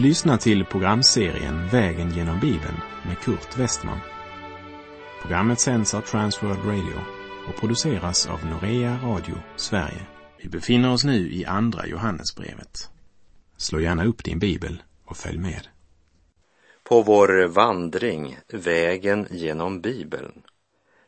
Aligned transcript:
Du 0.00 0.06
lyssnar 0.06 0.36
till 0.36 0.64
programserien 0.64 1.68
Vägen 1.68 2.10
genom 2.10 2.40
Bibeln 2.40 2.76
med 3.06 3.18
Kurt 3.18 3.58
Westman. 3.58 3.98
Programmet 5.22 5.60
sänds 5.60 5.94
av 5.94 6.00
Transworld 6.00 6.64
Radio 6.64 7.00
och 7.48 7.60
produceras 7.60 8.26
av 8.26 8.46
Norea 8.46 8.98
Radio 9.02 9.34
Sverige. 9.56 10.06
Vi 10.42 10.48
befinner 10.48 10.92
oss 10.92 11.04
nu 11.04 11.32
i 11.32 11.44
Andra 11.44 11.86
Johannesbrevet. 11.86 12.90
Slå 13.56 13.80
gärna 13.80 14.04
upp 14.04 14.24
din 14.24 14.38
bibel 14.38 14.82
och 15.04 15.16
följ 15.16 15.38
med. 15.38 15.68
På 16.82 17.02
vår 17.02 17.46
vandring, 17.46 18.38
vägen 18.52 19.26
genom 19.30 19.80
Bibeln, 19.80 20.42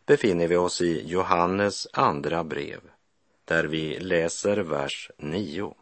befinner 0.06 0.48
vi 0.48 0.56
oss 0.56 0.80
i 0.80 1.02
Johannes 1.06 1.88
andra 1.92 2.44
brev, 2.44 2.80
där 3.44 3.64
vi 3.64 3.98
läser 4.00 4.56
vers 4.56 5.10
9. 5.18 5.74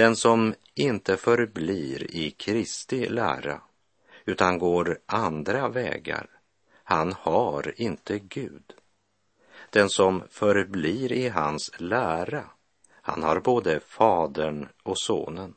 Den 0.00 0.16
som 0.16 0.54
inte 0.74 1.16
förblir 1.16 2.16
i 2.16 2.30
Kristi 2.30 3.08
lära, 3.08 3.60
utan 4.24 4.58
går 4.58 4.98
andra 5.06 5.68
vägar, 5.68 6.26
han 6.84 7.12
har 7.12 7.74
inte 7.76 8.18
Gud. 8.18 8.72
Den 9.70 9.90
som 9.90 10.22
förblir 10.30 11.12
i 11.12 11.28
hans 11.28 11.70
lära, 11.78 12.44
han 12.90 13.22
har 13.22 13.40
både 13.40 13.80
Fadern 13.80 14.68
och 14.82 14.98
Sonen. 14.98 15.54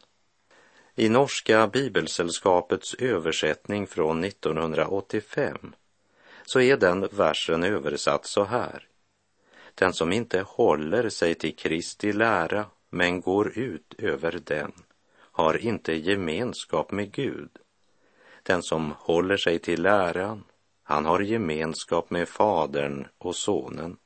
I 0.95 1.09
Norska 1.09 1.67
Bibelsällskapets 1.67 2.93
översättning 2.93 3.87
från 3.87 4.23
1985 4.23 5.75
så 6.45 6.59
är 6.59 6.77
den 6.77 7.07
versen 7.11 7.63
översatt 7.63 8.25
så 8.25 8.43
här. 8.43 8.87
Den 9.75 9.93
som 9.93 10.11
inte 10.11 10.41
håller 10.41 11.09
sig 11.09 11.35
till 11.35 11.55
Kristi 11.55 12.13
lära 12.13 12.65
men 12.93 13.21
går 13.21 13.57
ut 13.57 13.93
över 13.97 14.39
den 14.45 14.71
har 15.15 15.57
inte 15.57 15.93
gemenskap 15.93 16.91
med 16.91 17.11
Gud. 17.11 17.49
Den 18.43 18.63
som 18.63 18.93
håller 18.97 19.37
sig 19.37 19.59
till 19.59 19.81
läran, 19.81 20.43
han 20.83 21.05
har 21.05 21.19
gemenskap 21.19 22.09
med 22.09 22.27
Fadern 22.27 23.07
och 23.17 23.35
Sonen. 23.35 23.97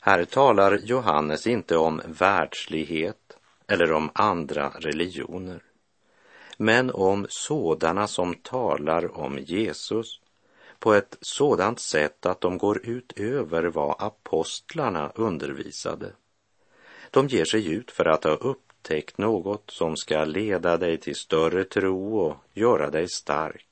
Här 0.00 0.24
talar 0.24 0.78
Johannes 0.78 1.46
inte 1.46 1.76
om 1.76 2.02
världslighet 2.06 3.38
eller 3.66 3.92
om 3.92 4.10
andra 4.14 4.68
religioner, 4.68 5.62
men 6.56 6.90
om 6.90 7.26
sådana 7.28 8.06
som 8.06 8.34
talar 8.34 9.18
om 9.18 9.38
Jesus 9.38 10.20
på 10.78 10.94
ett 10.94 11.18
sådant 11.20 11.80
sätt 11.80 12.26
att 12.26 12.40
de 12.40 12.58
går 12.58 12.80
utöver 12.84 13.62
vad 13.62 13.96
apostlarna 13.98 15.12
undervisade. 15.14 16.12
De 17.10 17.26
ger 17.26 17.44
sig 17.44 17.72
ut 17.72 17.90
för 17.90 18.04
att 18.04 18.24
ha 18.24 18.30
upptäckt 18.30 19.18
något 19.18 19.70
som 19.70 19.96
ska 19.96 20.24
leda 20.24 20.76
dig 20.76 20.98
till 20.98 21.16
större 21.16 21.64
tro 21.64 22.18
och 22.18 22.36
göra 22.54 22.90
dig 22.90 23.08
stark. 23.08 23.66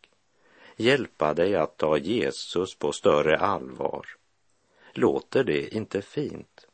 Hjälpa 0.76 1.34
dig 1.34 1.54
att 1.54 1.76
ta 1.76 1.98
Jesus 1.98 2.74
på 2.74 2.92
större 2.92 3.38
allvar. 3.38 4.06
Låter 4.92 5.44
det 5.44 5.74
inte 5.74 6.02
fint? 6.02 6.66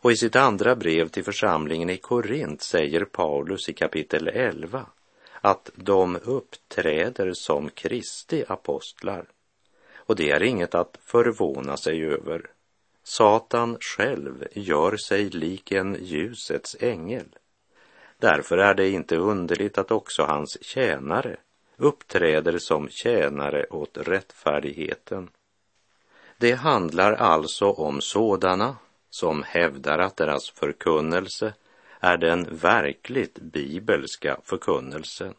Och 0.00 0.12
i 0.12 0.16
sitt 0.16 0.36
andra 0.36 0.76
brev 0.76 1.08
till 1.08 1.24
församlingen 1.24 1.90
i 1.90 1.96
Korint 1.96 2.62
säger 2.62 3.04
Paulus 3.04 3.68
i 3.68 3.72
kapitel 3.72 4.28
11 4.28 4.86
att 5.40 5.70
de 5.74 6.16
uppträder 6.16 7.32
som 7.32 7.70
Kristi 7.70 8.44
apostlar. 8.48 9.28
Och 9.96 10.16
det 10.16 10.30
är 10.30 10.42
inget 10.42 10.74
att 10.74 10.98
förvåna 11.00 11.76
sig 11.76 12.04
över. 12.04 12.50
Satan 13.10 13.76
själv 13.80 14.44
gör 14.52 14.96
sig 14.96 15.30
lik 15.30 15.72
en 15.72 15.96
ljusets 16.00 16.76
ängel. 16.80 17.26
Därför 18.18 18.58
är 18.58 18.74
det 18.74 18.88
inte 18.88 19.16
underligt 19.16 19.78
att 19.78 19.90
också 19.90 20.22
hans 20.22 20.58
tjänare 20.64 21.36
uppträder 21.76 22.58
som 22.58 22.88
tjänare 22.88 23.66
åt 23.70 23.96
rättfärdigheten. 23.96 25.30
Det 26.38 26.52
handlar 26.52 27.12
alltså 27.12 27.70
om 27.70 28.00
sådana 28.00 28.76
som 29.10 29.42
hävdar 29.42 29.98
att 29.98 30.16
deras 30.16 30.50
förkunnelse 30.50 31.54
är 32.00 32.16
den 32.16 32.56
verkligt 32.56 33.38
bibelska 33.38 34.40
förkunnelsen, 34.44 35.34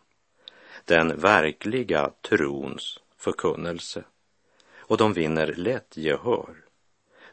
den 0.85 1.19
verkliga 1.19 2.11
trons 2.29 2.99
förkunnelse. 3.17 4.03
Och 4.77 4.97
de 4.97 5.13
vinner 5.13 5.53
lätt 5.57 5.97
gehör 5.97 6.69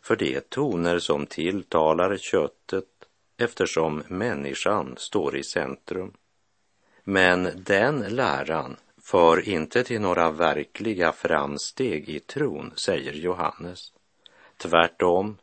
för 0.06 0.16
det 0.16 0.34
är 0.34 0.40
toner 0.40 0.98
som 0.98 1.26
tilltalar 1.26 2.16
köttet 2.16 2.84
eftersom 3.36 4.02
människan 4.08 4.94
står 4.96 5.36
i 5.36 5.42
centrum. 5.42 6.12
Men 7.04 7.48
den 7.56 8.00
läran 8.00 8.76
för 9.02 9.48
inte 9.48 9.84
till 9.84 10.00
några 10.00 10.30
verkliga 10.30 11.12
framsteg 11.12 12.08
i 12.08 12.20
tron, 12.20 12.72
säger 12.76 13.12
Johannes. 13.12 13.92
Tvärtom, 14.56 15.36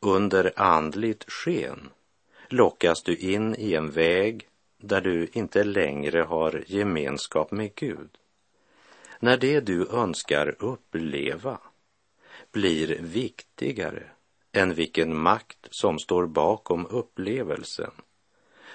under 0.00 0.52
andligt 0.56 1.30
sken 1.30 1.88
lockas 2.48 3.02
du 3.02 3.16
in 3.16 3.54
i 3.58 3.74
en 3.74 3.90
väg 3.90 4.48
där 4.78 5.00
du 5.00 5.28
inte 5.32 5.64
längre 5.64 6.20
har 6.20 6.64
gemenskap 6.66 7.50
med 7.50 7.74
Gud. 7.74 8.10
När 9.20 9.36
det 9.36 9.60
du 9.60 9.88
önskar 9.88 10.56
uppleva 10.58 11.58
blir 12.56 12.98
viktigare 13.00 14.02
än 14.52 14.74
vilken 14.74 15.16
makt 15.16 15.68
som 15.70 15.98
står 15.98 16.26
bakom 16.26 16.86
upplevelsen, 16.86 17.90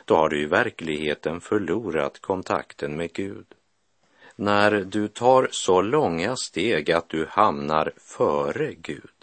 då 0.06 0.16
har 0.16 0.30
du 0.30 0.42
i 0.42 0.46
verkligheten 0.46 1.42
förlorat 1.42 2.22
kontakten 2.22 2.98
med 2.98 3.14
Gud. 3.14 3.46
När 4.36 4.72
du 4.72 5.08
tar 5.08 5.48
så 5.52 5.82
långa 5.82 6.36
steg 6.36 6.92
att 6.92 7.10
du 7.10 7.26
hamnar 7.30 7.94
före 7.98 8.74
Gud 8.74 9.20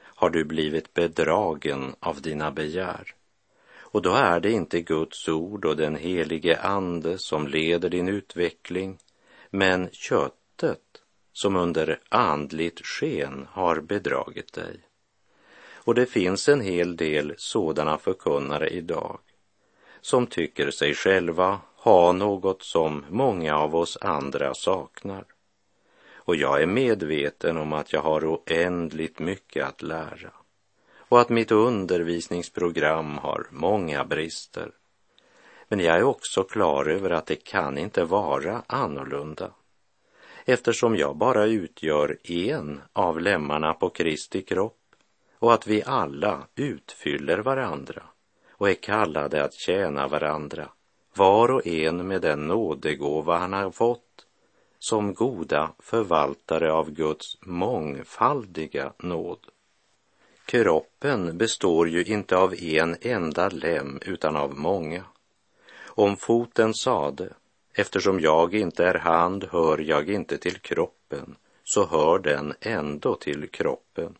har 0.00 0.30
du 0.30 0.44
blivit 0.44 0.94
bedragen 0.94 1.94
av 2.00 2.20
dina 2.20 2.50
begär. 2.50 3.14
Och 3.76 4.02
då 4.02 4.12
är 4.12 4.40
det 4.40 4.50
inte 4.50 4.80
Guds 4.80 5.28
ord 5.28 5.64
och 5.64 5.76
den 5.76 5.96
helige 5.96 6.60
Ande 6.60 7.18
som 7.18 7.46
leder 7.46 7.88
din 7.90 8.08
utveckling, 8.08 8.98
men 9.50 9.88
köttet 9.92 11.02
som 11.36 11.56
under 11.56 11.98
andligt 12.08 12.86
sken 12.86 13.46
har 13.50 13.80
bedragit 13.80 14.52
dig. 14.52 14.80
Och 15.74 15.94
det 15.94 16.06
finns 16.06 16.48
en 16.48 16.60
hel 16.60 16.96
del 16.96 17.34
sådana 17.36 17.98
förkunnare 17.98 18.68
idag 18.68 19.18
som 20.00 20.26
tycker 20.26 20.70
sig 20.70 20.94
själva 20.94 21.60
ha 21.76 22.12
något 22.12 22.62
som 22.62 23.04
många 23.10 23.58
av 23.58 23.76
oss 23.76 23.98
andra 24.00 24.54
saknar. 24.54 25.24
Och 26.14 26.36
jag 26.36 26.62
är 26.62 26.66
medveten 26.66 27.56
om 27.56 27.72
att 27.72 27.92
jag 27.92 28.02
har 28.02 28.24
oändligt 28.24 29.18
mycket 29.18 29.66
att 29.66 29.82
lära 29.82 30.32
och 30.98 31.20
att 31.20 31.28
mitt 31.28 31.52
undervisningsprogram 31.52 33.18
har 33.18 33.46
många 33.50 34.04
brister. 34.04 34.70
Men 35.68 35.80
jag 35.80 35.96
är 35.96 36.02
också 36.02 36.44
klar 36.44 36.88
över 36.88 37.10
att 37.10 37.26
det 37.26 37.44
kan 37.44 37.78
inte 37.78 38.04
vara 38.04 38.62
annorlunda 38.66 39.50
eftersom 40.48 40.96
jag 40.96 41.16
bara 41.16 41.44
utgör 41.44 42.18
en 42.24 42.80
av 42.92 43.20
lemmarna 43.20 43.74
på 43.74 43.90
Kristi 43.90 44.42
kropp 44.42 44.78
och 45.38 45.54
att 45.54 45.66
vi 45.66 45.82
alla 45.86 46.46
utfyller 46.54 47.38
varandra 47.38 48.02
och 48.50 48.70
är 48.70 48.74
kallade 48.74 49.44
att 49.44 49.54
tjäna 49.54 50.08
varandra, 50.08 50.68
var 51.14 51.50
och 51.50 51.66
en 51.66 52.08
med 52.08 52.22
den 52.22 52.46
nådegåva 52.46 53.38
han 53.38 53.52
har 53.52 53.70
fått 53.70 54.26
som 54.78 55.14
goda 55.14 55.72
förvaltare 55.78 56.72
av 56.72 56.90
Guds 56.90 57.38
mångfaldiga 57.40 58.92
nåd. 58.98 59.46
Kroppen 60.44 61.38
består 61.38 61.88
ju 61.88 62.04
inte 62.04 62.36
av 62.36 62.54
en 62.54 62.96
enda 63.00 63.48
lem 63.48 63.98
utan 64.06 64.36
av 64.36 64.58
många. 64.58 65.04
Om 65.84 66.16
foten 66.16 66.74
sade 66.74 67.32
Eftersom 67.78 68.20
jag 68.20 68.54
inte 68.54 68.84
är 68.84 68.94
hand 68.94 69.44
hör 69.50 69.78
jag 69.78 70.10
inte 70.10 70.38
till 70.38 70.58
kroppen, 70.58 71.36
så 71.64 71.86
hör 71.86 72.18
den 72.18 72.54
ändå 72.60 73.14
till 73.14 73.48
kroppen. 73.48 74.18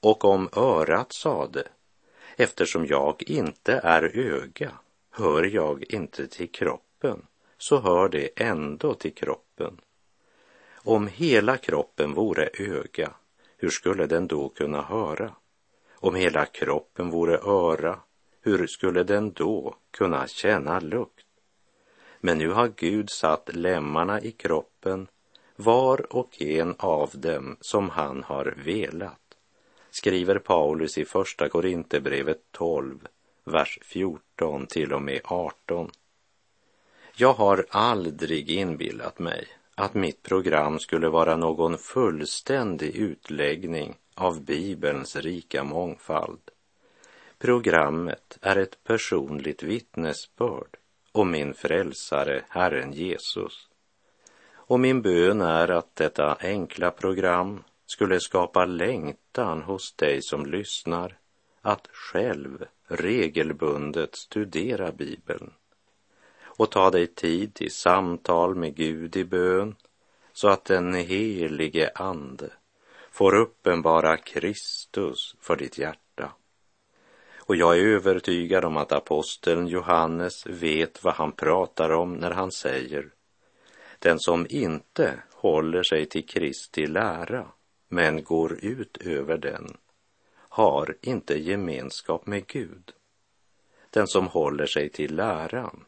Och 0.00 0.24
om 0.24 0.48
örat 0.56 1.12
sade, 1.12 1.68
eftersom 2.36 2.86
jag 2.86 3.22
inte 3.26 3.72
är 3.72 4.18
öga, 4.18 4.72
hör 5.10 5.44
jag 5.44 5.84
inte 5.88 6.26
till 6.26 6.52
kroppen, 6.52 7.26
så 7.58 7.80
hör 7.80 8.08
det 8.08 8.28
ändå 8.36 8.94
till 8.94 9.14
kroppen. 9.14 9.80
Om 10.74 11.06
hela 11.06 11.56
kroppen 11.56 12.14
vore 12.14 12.50
öga, 12.58 13.14
hur 13.56 13.70
skulle 13.70 14.06
den 14.06 14.26
då 14.26 14.48
kunna 14.48 14.82
höra? 14.82 15.34
Om 15.94 16.14
hela 16.14 16.46
kroppen 16.46 17.10
vore 17.10 17.38
öra, 17.38 18.00
hur 18.42 18.66
skulle 18.66 19.02
den 19.02 19.32
då 19.32 19.74
kunna 19.90 20.26
känna 20.26 20.80
lukt? 20.80 21.26
Men 22.20 22.38
nu 22.38 22.48
har 22.48 22.72
Gud 22.76 23.10
satt 23.10 23.54
lemmarna 23.54 24.20
i 24.20 24.30
kroppen, 24.30 25.08
var 25.56 26.16
och 26.16 26.42
en 26.42 26.74
av 26.78 27.10
dem 27.14 27.56
som 27.60 27.90
han 27.90 28.22
har 28.22 28.54
velat, 28.64 29.36
skriver 29.90 30.38
Paulus 30.38 30.98
i 30.98 31.04
Första 31.04 31.48
Korinthierbrevet 31.48 32.42
12, 32.50 33.08
vers 33.44 33.78
14 33.82 34.66
till 34.66 34.92
och 34.92 35.02
med 35.02 35.20
18. 35.24 35.90
Jag 37.16 37.32
har 37.32 37.66
aldrig 37.68 38.50
inbillat 38.50 39.18
mig 39.18 39.48
att 39.74 39.94
mitt 39.94 40.22
program 40.22 40.78
skulle 40.78 41.08
vara 41.08 41.36
någon 41.36 41.78
fullständig 41.78 42.96
utläggning 42.96 43.96
av 44.14 44.44
Bibelns 44.44 45.16
rika 45.16 45.64
mångfald. 45.64 46.50
Programmet 47.38 48.38
är 48.40 48.56
ett 48.56 48.84
personligt 48.84 49.62
vittnesbörd 49.62 50.76
och 51.12 51.26
min 51.26 51.54
frälsare, 51.54 52.44
Herren 52.48 52.92
Jesus. 52.92 53.68
Och 54.52 54.80
min 54.80 55.02
bön 55.02 55.40
är 55.40 55.70
att 55.70 55.96
detta 55.96 56.36
enkla 56.40 56.90
program 56.90 57.64
skulle 57.86 58.20
skapa 58.20 58.64
längtan 58.64 59.62
hos 59.62 59.92
dig 59.92 60.22
som 60.22 60.46
lyssnar 60.46 61.16
att 61.62 61.88
själv 61.92 62.64
regelbundet 62.86 64.14
studera 64.16 64.92
Bibeln 64.92 65.52
och 66.42 66.70
ta 66.70 66.90
dig 66.90 67.06
tid 67.06 67.54
till 67.54 67.70
samtal 67.70 68.54
med 68.54 68.76
Gud 68.76 69.16
i 69.16 69.24
bön 69.24 69.76
så 70.32 70.48
att 70.48 70.64
den 70.64 70.94
helige 70.94 71.90
Ande 71.94 72.50
får 73.10 73.34
uppenbara 73.34 74.16
Kristus 74.16 75.36
för 75.40 75.56
ditt 75.56 75.78
hjärta. 75.78 76.09
Och 77.50 77.56
jag 77.56 77.78
är 77.78 77.84
övertygad 77.84 78.64
om 78.64 78.76
att 78.76 78.92
aposteln 78.92 79.66
Johannes 79.66 80.46
vet 80.46 81.04
vad 81.04 81.14
han 81.14 81.32
pratar 81.32 81.90
om 81.90 82.14
när 82.14 82.30
han 82.30 82.52
säger 82.52 83.10
den 83.98 84.18
som 84.18 84.46
inte 84.50 85.22
håller 85.34 85.82
sig 85.82 86.06
till 86.06 86.26
Kristi 86.26 86.86
lära 86.86 87.46
men 87.88 88.24
går 88.24 88.64
ut 88.64 88.96
över 88.96 89.38
den 89.38 89.76
har 90.32 90.96
inte 91.00 91.38
gemenskap 91.38 92.26
med 92.26 92.46
Gud. 92.46 92.92
Den 93.90 94.06
som 94.08 94.26
håller 94.26 94.66
sig 94.66 94.88
till 94.88 95.16
läran, 95.16 95.84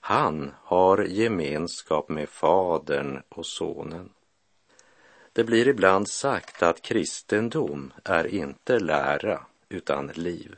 han 0.00 0.54
har 0.62 1.04
gemenskap 1.04 2.08
med 2.08 2.28
Fadern 2.28 3.22
och 3.28 3.46
Sonen. 3.46 4.10
Det 5.32 5.44
blir 5.44 5.68
ibland 5.68 6.08
sagt 6.08 6.62
att 6.62 6.82
kristendom 6.82 7.92
är 8.04 8.26
inte 8.26 8.78
lära 8.78 9.46
utan 9.68 10.06
liv. 10.06 10.56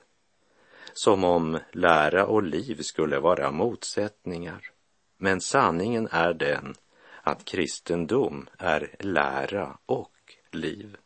Som 0.98 1.24
om 1.24 1.58
lära 1.72 2.26
och 2.26 2.42
liv 2.42 2.82
skulle 2.82 3.18
vara 3.18 3.50
motsättningar. 3.50 4.70
Men 5.18 5.40
sanningen 5.40 6.08
är 6.10 6.34
den 6.34 6.74
att 7.22 7.44
kristendom 7.44 8.48
är 8.58 8.96
lära 8.98 9.78
och 9.86 10.36
liv. 10.52 10.96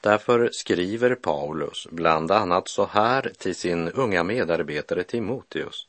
Därför 0.00 0.48
skriver 0.52 1.14
Paulus 1.14 1.86
bland 1.90 2.30
annat 2.30 2.68
så 2.68 2.86
här 2.86 3.32
till 3.38 3.54
sin 3.54 3.88
unga 3.88 4.24
medarbetare 4.24 5.02
Timoteus 5.02 5.86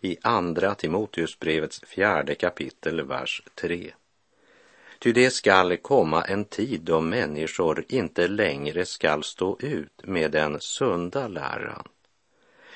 i 0.00 0.16
Andra 0.22 0.74
Timoteusbrevets 0.74 1.80
fjärde 1.86 2.34
kapitel, 2.34 3.02
vers 3.02 3.42
3. 3.54 3.92
Ty 4.98 5.12
det 5.12 5.30
skall 5.30 5.76
komma 5.76 6.22
en 6.22 6.44
tid 6.44 6.80
då 6.80 7.00
människor 7.00 7.84
inte 7.88 8.28
längre 8.28 8.84
skall 8.84 9.24
stå 9.24 9.58
ut 9.60 10.02
med 10.04 10.30
den 10.30 10.60
sunda 10.60 11.28
läran, 11.28 11.88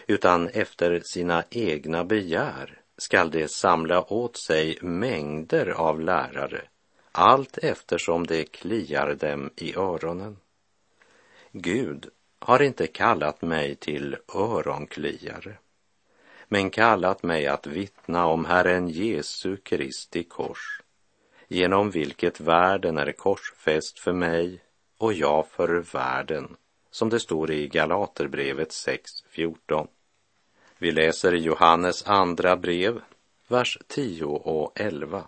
utan 0.07 0.49
efter 0.49 1.01
sina 1.05 1.45
egna 1.51 2.05
begär 2.05 2.81
skall 2.99 3.31
de 3.31 3.49
samla 3.49 4.13
åt 4.13 4.37
sig 4.37 4.79
mängder 4.81 5.67
av 5.67 6.01
lärare, 6.01 6.63
allt 7.13 7.59
eftersom 7.59 8.27
det 8.27 8.45
kliar 8.45 9.15
dem 9.15 9.51
i 9.57 9.77
öronen. 9.77 10.37
Gud 11.53 12.09
har 12.39 12.63
inte 12.63 12.87
kallat 12.87 13.43
mig 13.43 13.75
till 13.75 14.17
öronkliare, 14.35 15.57
men 16.49 16.71
kallat 16.71 17.23
mig 17.23 17.47
att 17.47 17.67
vittna 17.67 18.27
om 18.27 18.45
Herren 18.45 18.89
Jesu 18.89 19.57
Kristi 19.57 20.25
kors, 20.25 20.83
genom 21.49 21.91
vilket 21.91 22.41
världen 22.41 22.99
är 22.99 23.13
korsfäst 23.13 23.99
för 23.99 24.13
mig 24.13 24.61
och 24.99 25.13
jag 25.13 25.47
för 25.49 25.85
världen, 25.93 26.57
som 26.95 27.09
det 27.09 27.21
står 27.21 27.51
i 27.51 27.69
Galaterbrevet 27.69 28.71
6.14. 28.71 29.87
Vi 30.79 30.93
läser 30.93 31.33
Johannes 31.33 32.07
andra 32.07 32.57
brev, 32.57 33.01
vers 33.49 33.79
10 33.87 34.25
och 34.25 34.81
11. 34.81 35.25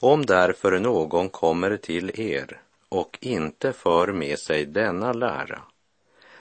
Om 0.00 0.26
därför 0.26 0.78
någon 0.78 1.28
kommer 1.28 1.76
till 1.76 2.20
er 2.20 2.60
och 2.88 3.18
inte 3.20 3.72
för 3.72 4.12
med 4.12 4.38
sig 4.38 4.66
denna 4.66 5.12
lära, 5.12 5.62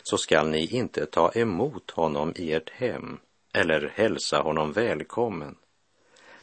så 0.04 0.18
skall 0.18 0.50
ni 0.50 0.66
inte 0.66 1.06
ta 1.06 1.32
emot 1.32 1.92
honom 1.92 2.34
i 2.36 2.54
ert 2.54 2.70
hem 2.70 3.18
eller 3.54 3.92
hälsa 3.96 4.42
honom 4.42 4.72
välkommen. 4.72 5.56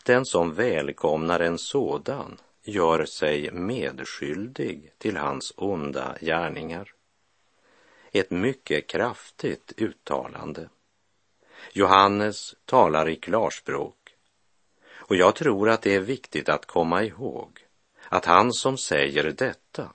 Den 0.05 0.25
som 0.25 0.55
välkomnar 0.55 1.41
en 1.41 1.59
sådan 1.59 2.37
gör 2.65 3.05
sig 3.05 3.51
medskyldig 3.51 4.93
till 4.99 5.17
hans 5.17 5.53
onda 5.57 6.17
gärningar. 6.21 6.93
Ett 8.13 8.31
mycket 8.31 8.87
kraftigt 8.87 9.73
uttalande. 9.77 10.69
Johannes 11.73 12.55
talar 12.65 13.09
i 13.09 13.17
klarspråk 13.17 14.15
och 14.91 15.17
jag 15.17 15.35
tror 15.35 15.69
att 15.69 15.83
det 15.83 15.95
är 15.95 16.01
viktigt 16.01 16.49
att 16.49 16.67
komma 16.67 17.03
ihåg 17.03 17.59
att 18.09 18.25
han 18.25 18.53
som 18.53 18.79
säger 18.79 19.33
detta 19.33 19.93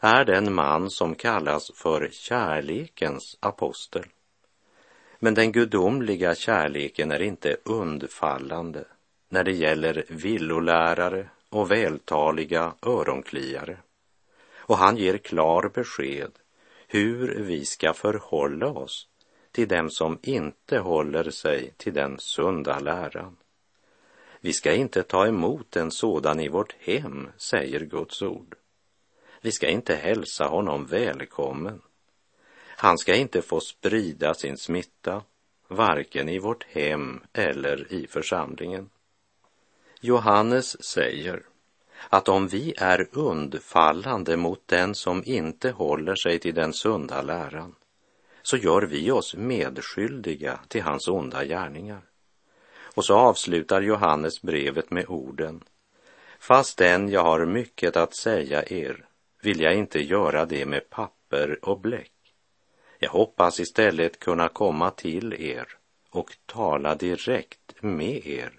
är 0.00 0.24
den 0.24 0.54
man 0.54 0.90
som 0.90 1.14
kallas 1.14 1.70
för 1.74 2.08
kärlekens 2.12 3.36
apostel. 3.40 4.06
Men 5.18 5.34
den 5.34 5.52
gudomliga 5.52 6.34
kärleken 6.34 7.12
är 7.12 7.22
inte 7.22 7.56
undfallande 7.64 8.84
när 9.28 9.44
det 9.44 9.52
gäller 9.52 10.04
villolärare 10.08 11.28
och 11.48 11.70
vältaliga 11.70 12.74
öronkliare. 12.82 13.76
Och 14.56 14.78
han 14.78 14.96
ger 14.96 15.18
klar 15.18 15.70
besked 15.74 16.32
hur 16.90 17.42
vi 17.42 17.64
ska 17.64 17.92
förhålla 17.92 18.66
oss 18.66 19.08
till 19.52 19.68
dem 19.68 19.90
som 19.90 20.18
inte 20.22 20.78
håller 20.78 21.30
sig 21.30 21.74
till 21.76 21.94
den 21.94 22.18
sunda 22.18 22.78
läran. 22.78 23.36
Vi 24.40 24.52
ska 24.52 24.74
inte 24.74 25.02
ta 25.02 25.26
emot 25.26 25.76
en 25.76 25.90
sådan 25.90 26.40
i 26.40 26.48
vårt 26.48 26.76
hem, 26.78 27.28
säger 27.36 27.80
Guds 27.80 28.22
ord. 28.22 28.54
Vi 29.40 29.52
ska 29.52 29.68
inte 29.68 29.94
hälsa 29.94 30.44
honom 30.44 30.86
välkommen. 30.86 31.82
Han 32.76 32.98
ska 32.98 33.14
inte 33.14 33.42
få 33.42 33.60
sprida 33.60 34.34
sin 34.34 34.56
smitta, 34.56 35.22
varken 35.68 36.28
i 36.28 36.38
vårt 36.38 36.64
hem 36.64 37.20
eller 37.32 37.92
i 37.92 38.06
församlingen. 38.06 38.90
Johannes 40.00 40.84
säger 40.84 41.42
att 42.08 42.28
om 42.28 42.48
vi 42.48 42.74
är 42.76 43.08
undfallande 43.12 44.36
mot 44.36 44.62
den 44.66 44.94
som 44.94 45.22
inte 45.26 45.70
håller 45.70 46.14
sig 46.14 46.38
till 46.38 46.54
den 46.54 46.72
sunda 46.72 47.22
läran, 47.22 47.74
så 48.42 48.56
gör 48.56 48.82
vi 48.82 49.10
oss 49.10 49.34
medskyldiga 49.34 50.60
till 50.68 50.82
hans 50.82 51.08
onda 51.08 51.44
gärningar. 51.44 52.00
Och 52.94 53.04
så 53.04 53.14
avslutar 53.14 53.80
Johannes 53.80 54.42
brevet 54.42 54.90
med 54.90 55.04
orden 55.08 55.64
Fastän 56.38 57.08
jag 57.08 57.22
har 57.22 57.46
mycket 57.46 57.96
att 57.96 58.16
säga 58.16 58.64
er 58.66 59.04
vill 59.42 59.60
jag 59.60 59.74
inte 59.74 59.98
göra 59.98 60.46
det 60.46 60.66
med 60.66 60.90
papper 60.90 61.58
och 61.62 61.80
bläck. 61.80 62.12
Jag 62.98 63.10
hoppas 63.10 63.60
istället 63.60 64.18
kunna 64.18 64.48
komma 64.48 64.90
till 64.90 65.34
er 65.34 65.68
och 66.10 66.36
tala 66.46 66.94
direkt 66.94 67.74
med 67.80 68.26
er 68.26 68.52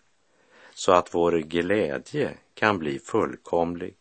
så 0.74 0.92
att 0.92 1.14
vår 1.16 1.32
glädje 1.32 2.34
kan 2.60 2.80
bli 2.80 3.00
fullkomlig. 3.00 3.96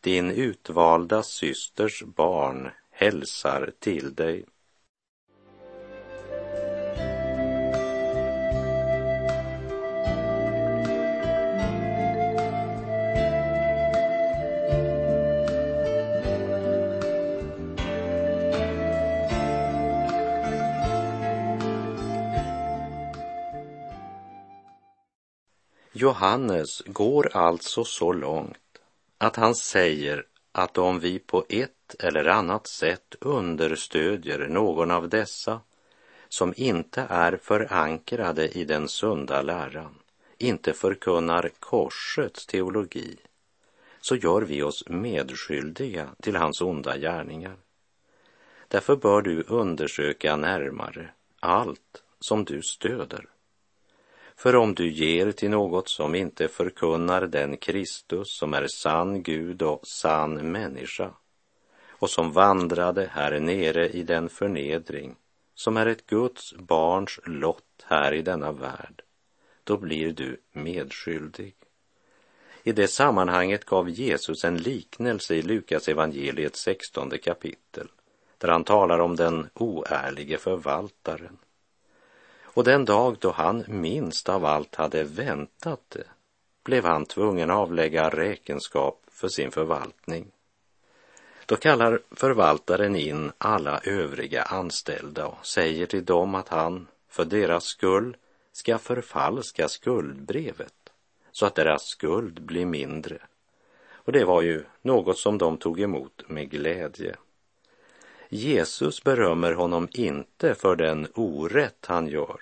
Din 0.00 0.30
utvalda 0.30 1.22
systers 1.22 2.02
barn 2.02 2.70
hälsar 2.90 3.72
till 3.78 4.14
dig. 4.14 4.44
Johannes 26.00 26.82
går 26.86 27.36
alltså 27.36 27.84
så 27.84 28.12
långt 28.12 28.78
att 29.18 29.36
han 29.36 29.54
säger 29.54 30.24
att 30.52 30.78
om 30.78 31.00
vi 31.00 31.18
på 31.18 31.44
ett 31.48 31.94
eller 31.98 32.24
annat 32.24 32.66
sätt 32.66 33.14
understödjer 33.20 34.48
någon 34.48 34.90
av 34.90 35.08
dessa 35.08 35.60
som 36.28 36.54
inte 36.56 37.06
är 37.08 37.36
förankrade 37.36 38.48
i 38.48 38.64
den 38.64 38.88
sunda 38.88 39.42
läran, 39.42 39.94
inte 40.38 40.72
förkunnar 40.72 41.50
korsets 41.58 42.46
teologi, 42.46 43.16
så 44.00 44.16
gör 44.16 44.42
vi 44.42 44.62
oss 44.62 44.88
medskyldiga 44.88 46.08
till 46.22 46.36
hans 46.36 46.60
onda 46.60 46.98
gärningar. 46.98 47.56
Därför 48.68 48.96
bör 48.96 49.22
du 49.22 49.44
undersöka 49.48 50.36
närmare 50.36 51.10
allt 51.40 52.02
som 52.20 52.44
du 52.44 52.62
stöder 52.62 53.26
för 54.40 54.56
om 54.56 54.74
du 54.74 54.90
ger 54.90 55.32
till 55.32 55.50
något 55.50 55.88
som 55.88 56.14
inte 56.14 56.48
förkunnar 56.48 57.26
den 57.26 57.56
Kristus 57.56 58.26
som 58.38 58.54
är 58.54 58.66
sann 58.66 59.22
Gud 59.22 59.62
och 59.62 59.86
sann 59.86 60.52
människa 60.52 61.10
och 61.88 62.10
som 62.10 62.32
vandrade 62.32 63.10
här 63.12 63.40
nere 63.40 63.88
i 63.88 64.02
den 64.02 64.28
förnedring 64.28 65.16
som 65.54 65.76
är 65.76 65.86
ett 65.86 66.06
Guds 66.06 66.54
barns 66.54 67.20
lott 67.24 67.84
här 67.84 68.14
i 68.14 68.22
denna 68.22 68.52
värld, 68.52 69.02
då 69.64 69.76
blir 69.76 70.12
du 70.12 70.40
medskyldig. 70.52 71.54
I 72.62 72.72
det 72.72 72.88
sammanhanget 72.88 73.64
gav 73.64 73.90
Jesus 73.90 74.44
en 74.44 74.56
liknelse 74.56 75.34
i 75.34 75.42
Lukas 75.42 75.88
evangeliets 75.88 76.60
16 76.60 77.10
kapitel, 77.22 77.88
där 78.38 78.48
han 78.48 78.64
talar 78.64 78.98
om 78.98 79.16
den 79.16 79.48
oärlige 79.54 80.38
förvaltaren. 80.38 81.38
Och 82.54 82.64
den 82.64 82.84
dag 82.84 83.16
då 83.20 83.30
han 83.30 83.64
minst 83.68 84.28
av 84.28 84.44
allt 84.44 84.74
hade 84.74 85.04
väntat 85.04 85.80
det 85.88 86.04
blev 86.64 86.84
han 86.84 87.06
tvungen 87.06 87.50
avlägga 87.50 88.08
räkenskap 88.08 89.02
för 89.08 89.28
sin 89.28 89.50
förvaltning. 89.50 90.26
Då 91.46 91.56
kallar 91.56 92.00
förvaltaren 92.10 92.96
in 92.96 93.32
alla 93.38 93.80
övriga 93.84 94.42
anställda 94.42 95.26
och 95.26 95.46
säger 95.46 95.86
till 95.86 96.04
dem 96.04 96.34
att 96.34 96.48
han 96.48 96.86
för 97.08 97.24
deras 97.24 97.64
skull 97.64 98.16
ska 98.52 98.78
förfalska 98.78 99.68
skuldbrevet 99.68 100.74
så 101.32 101.46
att 101.46 101.54
deras 101.54 101.82
skuld 101.82 102.42
blir 102.42 102.66
mindre. 102.66 103.18
Och 103.92 104.12
det 104.12 104.24
var 104.24 104.42
ju 104.42 104.64
något 104.82 105.18
som 105.18 105.38
de 105.38 105.56
tog 105.56 105.80
emot 105.80 106.22
med 106.26 106.50
glädje. 106.50 107.16
Jesus 108.32 109.04
berömmer 109.04 109.52
honom 109.52 109.88
inte 109.92 110.54
för 110.54 110.76
den 110.76 111.08
orätt 111.14 111.86
han 111.86 112.06
gör, 112.06 112.40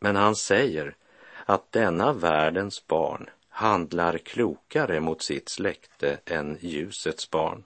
men 0.00 0.16
han 0.16 0.36
säger 0.36 0.96
att 1.44 1.72
denna 1.72 2.12
världens 2.12 2.86
barn 2.86 3.30
handlar 3.48 4.18
klokare 4.18 5.00
mot 5.00 5.22
sitt 5.22 5.48
släkte 5.48 6.18
än 6.24 6.58
ljusets 6.60 7.30
barn. 7.30 7.64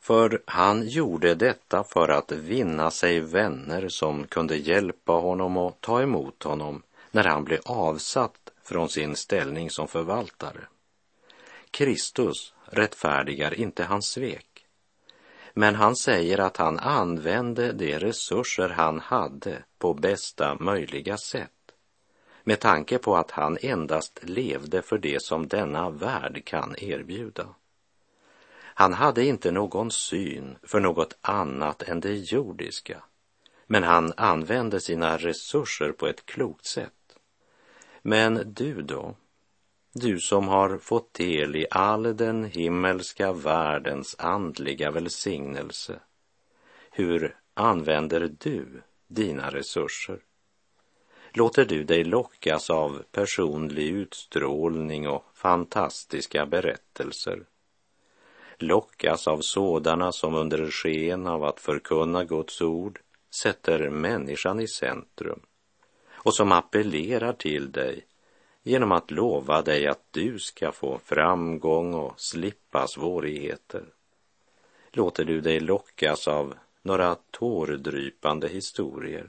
För 0.00 0.42
han 0.46 0.88
gjorde 0.88 1.34
detta 1.34 1.84
för 1.84 2.08
att 2.08 2.32
vinna 2.32 2.90
sig 2.90 3.20
vänner 3.20 3.88
som 3.88 4.26
kunde 4.26 4.56
hjälpa 4.56 5.12
honom 5.12 5.56
och 5.56 5.76
ta 5.80 6.02
emot 6.02 6.42
honom 6.42 6.82
när 7.10 7.24
han 7.24 7.44
blev 7.44 7.60
avsatt 7.64 8.52
från 8.62 8.88
sin 8.88 9.16
ställning 9.16 9.70
som 9.70 9.88
förvaltare. 9.88 10.60
Kristus 11.70 12.54
rättfärdigar 12.64 13.54
inte 13.54 13.84
hans 13.84 14.06
svek. 14.06 14.49
Men 15.54 15.74
han 15.74 15.96
säger 15.96 16.38
att 16.38 16.56
han 16.56 16.78
använde 16.78 17.72
de 17.72 17.98
resurser 17.98 18.68
han 18.68 19.00
hade 19.00 19.62
på 19.78 19.94
bästa 19.94 20.56
möjliga 20.60 21.16
sätt 21.16 21.50
med 22.44 22.60
tanke 22.60 22.98
på 22.98 23.16
att 23.16 23.30
han 23.30 23.58
endast 23.60 24.20
levde 24.22 24.82
för 24.82 24.98
det 24.98 25.22
som 25.22 25.48
denna 25.48 25.90
värld 25.90 26.42
kan 26.44 26.74
erbjuda. 26.78 27.48
Han 28.62 28.92
hade 28.92 29.24
inte 29.24 29.50
någon 29.50 29.90
syn 29.90 30.56
för 30.62 30.80
något 30.80 31.18
annat 31.20 31.82
än 31.82 32.00
det 32.00 32.14
jordiska, 32.14 33.02
men 33.66 33.82
han 33.82 34.12
använde 34.16 34.80
sina 34.80 35.16
resurser 35.16 35.92
på 35.92 36.06
ett 36.06 36.26
klokt 36.26 36.66
sätt. 36.66 37.18
Men 38.02 38.54
du 38.54 38.82
då? 38.82 39.14
Du 39.94 40.20
som 40.20 40.48
har 40.48 40.78
fått 40.78 41.14
del 41.14 41.56
i 41.56 41.66
all 41.70 42.16
den 42.16 42.44
himmelska 42.44 43.32
världens 43.32 44.16
andliga 44.18 44.90
välsignelse. 44.90 46.00
Hur 46.90 47.36
använder 47.54 48.36
du 48.38 48.82
dina 49.08 49.50
resurser? 49.50 50.18
Låter 51.32 51.64
du 51.64 51.84
dig 51.84 52.04
lockas 52.04 52.70
av 52.70 53.02
personlig 53.12 53.88
utstrålning 53.88 55.08
och 55.08 55.24
fantastiska 55.34 56.46
berättelser? 56.46 57.44
lockas 58.62 59.28
av 59.28 59.40
sådana 59.40 60.12
som 60.12 60.34
under 60.34 60.70
sken 60.70 61.26
av 61.26 61.44
att 61.44 61.60
förkunna 61.60 62.24
Guds 62.24 62.60
ord 62.62 63.00
sätter 63.42 63.90
människan 63.90 64.60
i 64.60 64.68
centrum 64.68 65.40
och 66.10 66.34
som 66.34 66.52
appellerar 66.52 67.32
till 67.32 67.72
dig 67.72 68.06
genom 68.62 68.92
att 68.92 69.10
lova 69.10 69.62
dig 69.62 69.86
att 69.86 70.04
du 70.10 70.38
ska 70.38 70.72
få 70.72 70.98
framgång 71.04 71.94
och 71.94 72.20
slippa 72.20 72.86
svårigheter. 72.86 73.84
Låter 74.92 75.24
du 75.24 75.40
dig 75.40 75.60
lockas 75.60 76.28
av 76.28 76.54
några 76.82 77.16
tårdrypande 77.30 78.48
historier? 78.48 79.26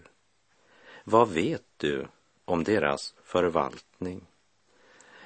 Vad 1.03 1.29
vet 1.29 1.65
du 1.77 2.07
om 2.45 2.63
deras 2.63 3.13
förvaltning? 3.23 4.21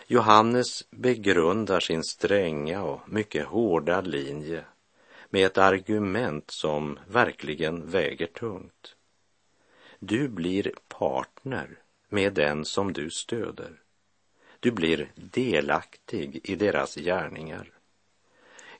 Johannes 0.08 0.84
begrundar 0.90 1.80
sin 1.80 2.04
stränga 2.04 2.84
och 2.84 3.10
mycket 3.10 3.46
hårda 3.46 4.02
linje 4.02 4.66
med 5.30 5.46
ett 5.46 5.58
argument 5.58 6.52
som 6.52 7.00
verkligen 7.08 7.90
väger 7.90 8.28
tungt. 8.28 8.96
Du 10.00 10.28
blir 10.28 10.72
partner 10.88 11.80
med 12.10 12.34
den 12.34 12.66
som 12.66 12.94
du 12.94 13.10
stöder. 13.10 13.82
Du 14.60 14.72
blir 14.72 15.12
delaktig 15.16 16.40
i 16.44 16.56
deras 16.56 16.96
gärningar. 16.96 17.72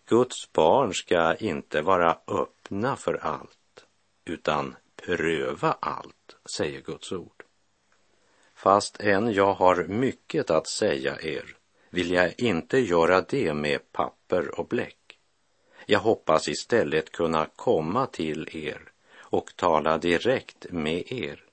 Guds 0.06 0.52
barn 0.52 0.94
ska 0.94 1.36
inte 1.36 1.82
vara 1.82 2.18
öppna 2.28 2.96
för 2.96 3.14
allt, 3.14 3.86
utan 4.26 4.76
pröva 4.96 5.78
allt, 5.80 6.36
säger 6.58 6.82
Guds 6.82 7.12
ord. 7.12 7.44
Fast 8.56 9.00
än 9.00 9.34
jag 9.34 9.54
har 9.54 9.84
mycket 9.84 10.50
att 10.50 10.68
säga 10.68 11.22
er 11.22 11.56
vill 11.90 12.12
jag 12.12 12.40
inte 12.40 12.78
göra 12.80 13.22
det 13.22 13.54
med 13.54 13.92
papper 13.92 14.60
och 14.60 14.68
bläck. 14.68 15.18
Jag 15.86 16.00
hoppas 16.00 16.48
istället 16.48 17.12
kunna 17.12 17.48
komma 17.56 18.06
till 18.06 18.50
er 18.52 18.82
och 19.18 19.56
tala 19.56 19.98
direkt 19.98 20.66
med 20.72 21.12
er 21.12 21.46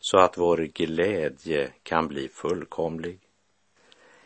så 0.00 0.18
att 0.18 0.38
vår 0.38 0.56
glädje 0.56 1.72
kan 1.82 2.08
bli 2.08 2.28
fullkomlig. 2.28 3.25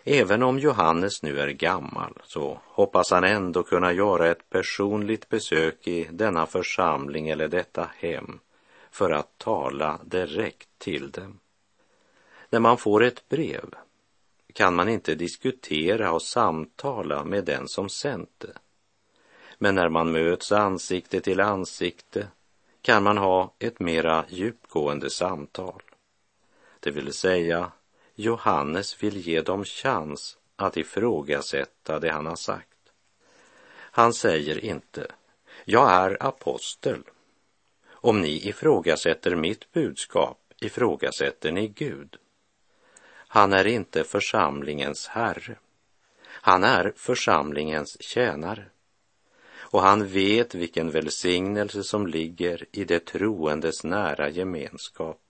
Även 0.04 0.42
om 0.42 0.59
Johannes 0.59 1.23
nu 1.23 1.40
är 1.40 1.49
gammal 1.49 2.19
så 2.25 2.61
hoppas 2.64 3.11
han 3.11 3.25
ändå 3.25 3.62
kunna 3.62 3.92
göra 3.92 4.28
ett 4.30 4.50
personligt 4.50 5.28
besök 5.28 5.87
i 5.88 6.09
denna 6.11 6.47
församling 6.47 7.28
eller 7.28 7.49
detta 7.49 7.90
hem 7.97 8.38
för 8.90 9.11
att 9.11 9.38
tala 9.38 10.00
direkt 10.04 10.69
till 10.78 11.11
dem. 11.11 11.40
När 12.50 12.61
man 12.61 12.78
får 12.78 13.02
ett 13.04 13.28
brev 13.28 13.75
kan 14.52 14.75
man 14.75 14.88
inte 14.88 15.14
diskutera 15.14 16.12
och 16.12 16.23
samtala 16.23 17.25
med 17.25 17.45
den 17.45 17.69
som 17.69 17.88
sänt 17.88 18.35
det. 18.38 18.54
Men 19.59 19.75
när 19.75 19.88
man 19.88 20.12
möts 20.12 20.52
ansikte 20.52 21.21
till 21.21 21.40
ansikte 21.40 22.28
kan 22.83 23.02
man 23.02 23.19
ha 23.19 23.54
ett 23.59 23.80
mera 23.80 24.25
djupgående 24.28 25.11
samtal. 25.11 25.83
Det 26.80 26.90
vill 26.90 27.12
säga, 27.12 27.73
Johannes 28.20 29.02
vill 29.02 29.16
ge 29.16 29.40
dem 29.40 29.64
chans 29.64 30.38
att 30.56 30.76
ifrågasätta 30.76 31.98
det 31.98 32.12
han 32.12 32.26
har 32.26 32.36
sagt. 32.36 32.78
Han 33.72 34.14
säger 34.14 34.64
inte, 34.64 35.06
jag 35.64 35.90
är 35.90 36.22
apostel. 36.22 37.02
Om 37.90 38.20
ni 38.20 38.48
ifrågasätter 38.48 39.36
mitt 39.36 39.72
budskap 39.72 40.38
ifrågasätter 40.60 41.52
ni 41.52 41.68
Gud. 41.68 42.16
Han 43.12 43.52
är 43.52 43.66
inte 43.66 44.04
församlingens 44.04 45.06
herre. 45.06 45.56
Han 46.26 46.64
är 46.64 46.92
församlingens 46.96 48.02
tjänare. 48.02 48.64
Och 49.52 49.82
han 49.82 50.06
vet 50.06 50.54
vilken 50.54 50.90
välsignelse 50.90 51.82
som 51.82 52.06
ligger 52.06 52.66
i 52.72 52.84
det 52.84 53.06
troendes 53.06 53.84
nära 53.84 54.28
gemenskap. 54.28 55.20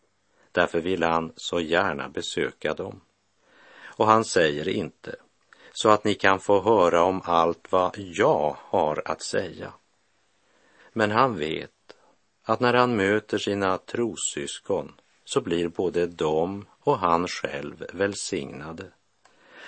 Därför 0.53 0.81
vill 0.81 1.03
han 1.03 1.33
så 1.37 1.61
gärna 1.61 2.09
besöka 2.09 2.75
dem. 2.75 3.01
Och 3.85 4.07
han 4.07 4.25
säger 4.25 4.69
inte, 4.69 5.17
så 5.73 5.89
att 5.89 6.05
ni 6.05 6.15
kan 6.15 6.41
få 6.41 6.61
höra 6.63 7.03
om 7.03 7.21
allt 7.25 7.73
vad 7.73 7.99
jag 7.99 8.57
har 8.61 9.03
att 9.05 9.23
säga. 9.23 9.73
Men 10.93 11.11
han 11.11 11.39
vet 11.39 11.71
att 12.43 12.61
när 12.61 12.75
han 12.75 12.97
möter 12.97 13.39
sina 13.39 13.79
trossyskon 13.79 14.93
så 15.25 15.41
blir 15.41 15.69
både 15.69 16.07
de 16.07 16.67
och 16.81 16.99
han 16.99 17.29
själv 17.29 17.87
välsignade. 17.93 18.93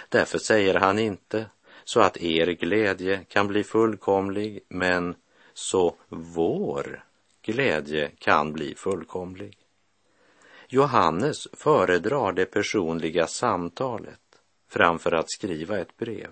Därför 0.08 0.38
säger 0.38 0.74
han 0.74 0.98
inte 0.98 1.46
så 1.84 2.00
att 2.00 2.16
er 2.16 2.46
glädje 2.46 3.24
kan 3.28 3.46
bli 3.46 3.64
fullkomlig, 3.64 4.60
men 4.68 5.14
så 5.54 5.96
vår 6.08 7.04
glädje 7.42 8.10
kan 8.18 8.52
bli 8.52 8.74
fullkomlig. 8.74 9.58
Johannes 10.74 11.48
föredrar 11.52 12.32
det 12.32 12.46
personliga 12.46 13.26
samtalet 13.26 14.20
framför 14.68 15.12
att 15.12 15.30
skriva 15.30 15.78
ett 15.78 15.96
brev. 15.96 16.30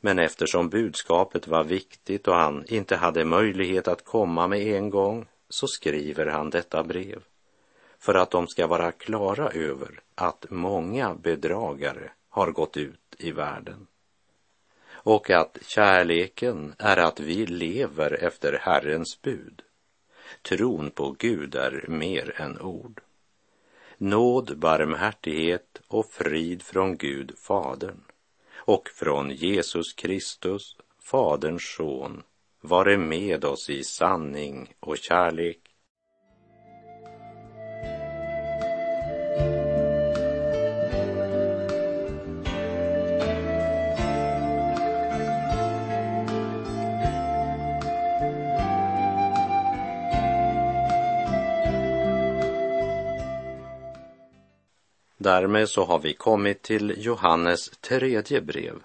Men 0.00 0.18
eftersom 0.18 0.68
budskapet 0.68 1.48
var 1.48 1.64
viktigt 1.64 2.28
och 2.28 2.34
han 2.34 2.64
inte 2.66 2.96
hade 2.96 3.24
möjlighet 3.24 3.88
att 3.88 4.04
komma 4.04 4.48
med 4.48 4.60
en 4.60 4.90
gång 4.90 5.26
så 5.48 5.66
skriver 5.66 6.26
han 6.26 6.50
detta 6.50 6.84
brev 6.84 7.22
för 7.98 8.14
att 8.14 8.30
de 8.30 8.46
ska 8.46 8.66
vara 8.66 8.92
klara 8.92 9.50
över 9.50 10.00
att 10.14 10.46
många 10.50 11.14
bedragare 11.14 12.10
har 12.28 12.50
gått 12.50 12.76
ut 12.76 13.14
i 13.18 13.30
världen 13.30 13.86
och 14.92 15.30
att 15.30 15.58
kärleken 15.62 16.74
är 16.78 16.96
att 16.96 17.20
vi 17.20 17.46
lever 17.46 18.24
efter 18.24 18.58
Herrens 18.62 19.22
bud. 19.22 19.62
Tron 20.42 20.90
på 20.90 21.16
Gud 21.18 21.54
är 21.54 21.84
mer 21.88 22.40
än 22.40 22.60
ord. 22.60 23.00
Nåd, 24.02 24.58
barmhärtighet 24.58 25.82
och 25.88 26.06
frid 26.06 26.62
från 26.62 26.96
Gud, 26.96 27.32
Fadern 27.38 28.00
och 28.54 28.88
från 28.88 29.30
Jesus 29.30 29.92
Kristus, 29.92 30.76
Faderns 31.02 31.74
son, 31.76 32.22
vare 32.60 32.98
med 32.98 33.44
oss 33.44 33.70
i 33.70 33.84
sanning 33.84 34.74
och 34.80 34.98
kärlek. 34.98 35.69
Därmed 55.22 55.68
så 55.68 55.84
har 55.84 55.98
vi 55.98 56.12
kommit 56.12 56.62
till 56.62 56.94
Johannes 56.98 57.70
tredje 57.70 58.40
brev. 58.40 58.82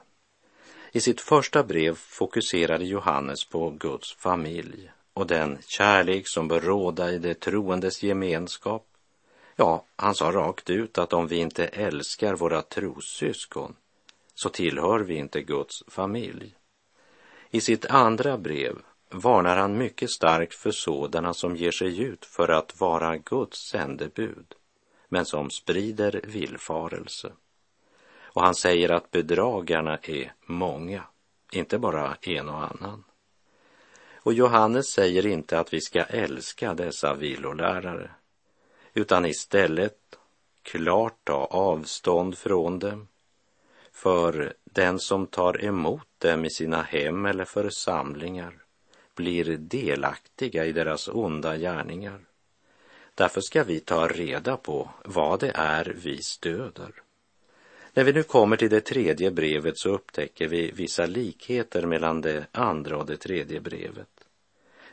I 0.91 0.99
sitt 0.99 1.21
första 1.21 1.63
brev 1.63 1.95
fokuserade 1.95 2.85
Johannes 2.85 3.45
på 3.45 3.69
Guds 3.69 4.15
familj 4.15 4.91
och 5.13 5.27
den 5.27 5.57
kärlek 5.67 6.27
som 6.27 6.47
bör 6.47 6.59
råda 6.59 7.11
i 7.11 7.17
det 7.17 7.33
troendes 7.33 8.03
gemenskap. 8.03 8.87
Ja, 9.55 9.85
han 9.95 10.15
sa 10.15 10.31
rakt 10.31 10.69
ut 10.69 10.97
att 10.97 11.13
om 11.13 11.27
vi 11.27 11.35
inte 11.35 11.67
älskar 11.67 12.35
våra 12.35 12.61
trossyskon 12.61 13.75
så 14.33 14.49
tillhör 14.49 14.99
vi 14.99 15.15
inte 15.15 15.41
Guds 15.41 15.83
familj. 15.87 16.55
I 17.49 17.61
sitt 17.61 17.85
andra 17.85 18.37
brev 18.37 18.77
varnar 19.09 19.57
han 19.57 19.77
mycket 19.77 20.11
starkt 20.11 20.53
för 20.53 20.71
sådana 20.71 21.33
som 21.33 21.55
ger 21.55 21.71
sig 21.71 22.01
ut 22.01 22.25
för 22.25 22.49
att 22.49 22.79
vara 22.79 23.17
Guds 23.17 23.69
sändebud 23.69 24.55
men 25.15 25.25
som 25.25 25.49
sprider 25.49 26.21
villfarelse. 26.23 27.31
Och 28.23 28.41
han 28.41 28.55
säger 28.55 28.91
att 28.91 29.11
bedragarna 29.11 29.97
är 30.03 30.33
många, 30.45 31.03
inte 31.51 31.77
bara 31.77 32.17
en 32.21 32.49
och 32.49 32.63
annan. 32.63 33.03
Och 34.15 34.33
Johannes 34.33 34.91
säger 34.91 35.25
inte 35.25 35.59
att 35.59 35.73
vi 35.73 35.81
ska 35.81 36.03
älska 36.03 36.73
dessa 36.73 37.13
villolärare, 37.13 38.11
utan 38.93 39.25
istället 39.25 40.19
klart 40.63 41.17
ta 41.23 41.45
avstånd 41.45 42.37
från 42.37 42.79
dem. 42.79 43.07
För 43.91 44.53
den 44.63 44.99
som 44.99 45.27
tar 45.27 45.65
emot 45.65 46.07
dem 46.17 46.45
i 46.45 46.49
sina 46.49 46.81
hem 46.81 47.25
eller 47.25 47.45
församlingar 47.45 48.63
blir 49.15 49.57
delaktiga 49.57 50.65
i 50.65 50.71
deras 50.71 51.07
onda 51.07 51.57
gärningar. 51.57 52.19
Därför 53.15 53.41
ska 53.41 53.63
vi 53.63 53.79
ta 53.79 54.07
reda 54.07 54.57
på 54.57 54.89
vad 55.03 55.39
det 55.39 55.51
är 55.55 55.95
vi 56.03 56.23
stöder. 56.23 56.91
När 57.93 58.03
vi 58.03 58.13
nu 58.13 58.23
kommer 58.23 58.57
till 58.57 58.69
det 58.69 58.81
tredje 58.81 59.31
brevet 59.31 59.77
så 59.77 59.89
upptäcker 59.89 60.47
vi 60.47 60.71
vissa 60.71 61.05
likheter 61.05 61.85
mellan 61.85 62.21
det 62.21 62.45
andra 62.51 62.97
och 62.97 63.05
det 63.05 63.17
tredje 63.17 63.59
brevet. 63.59 64.09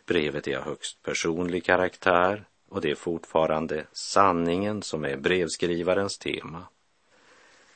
Brevet 0.06 0.48
är 0.48 0.56
av 0.56 0.64
högst 0.64 1.02
personlig 1.02 1.64
karaktär 1.64 2.44
och 2.68 2.80
det 2.80 2.90
är 2.90 2.94
fortfarande 2.94 3.86
sanningen 3.92 4.82
som 4.82 5.04
är 5.04 5.16
brevskrivarens 5.16 6.18
tema. 6.18 6.66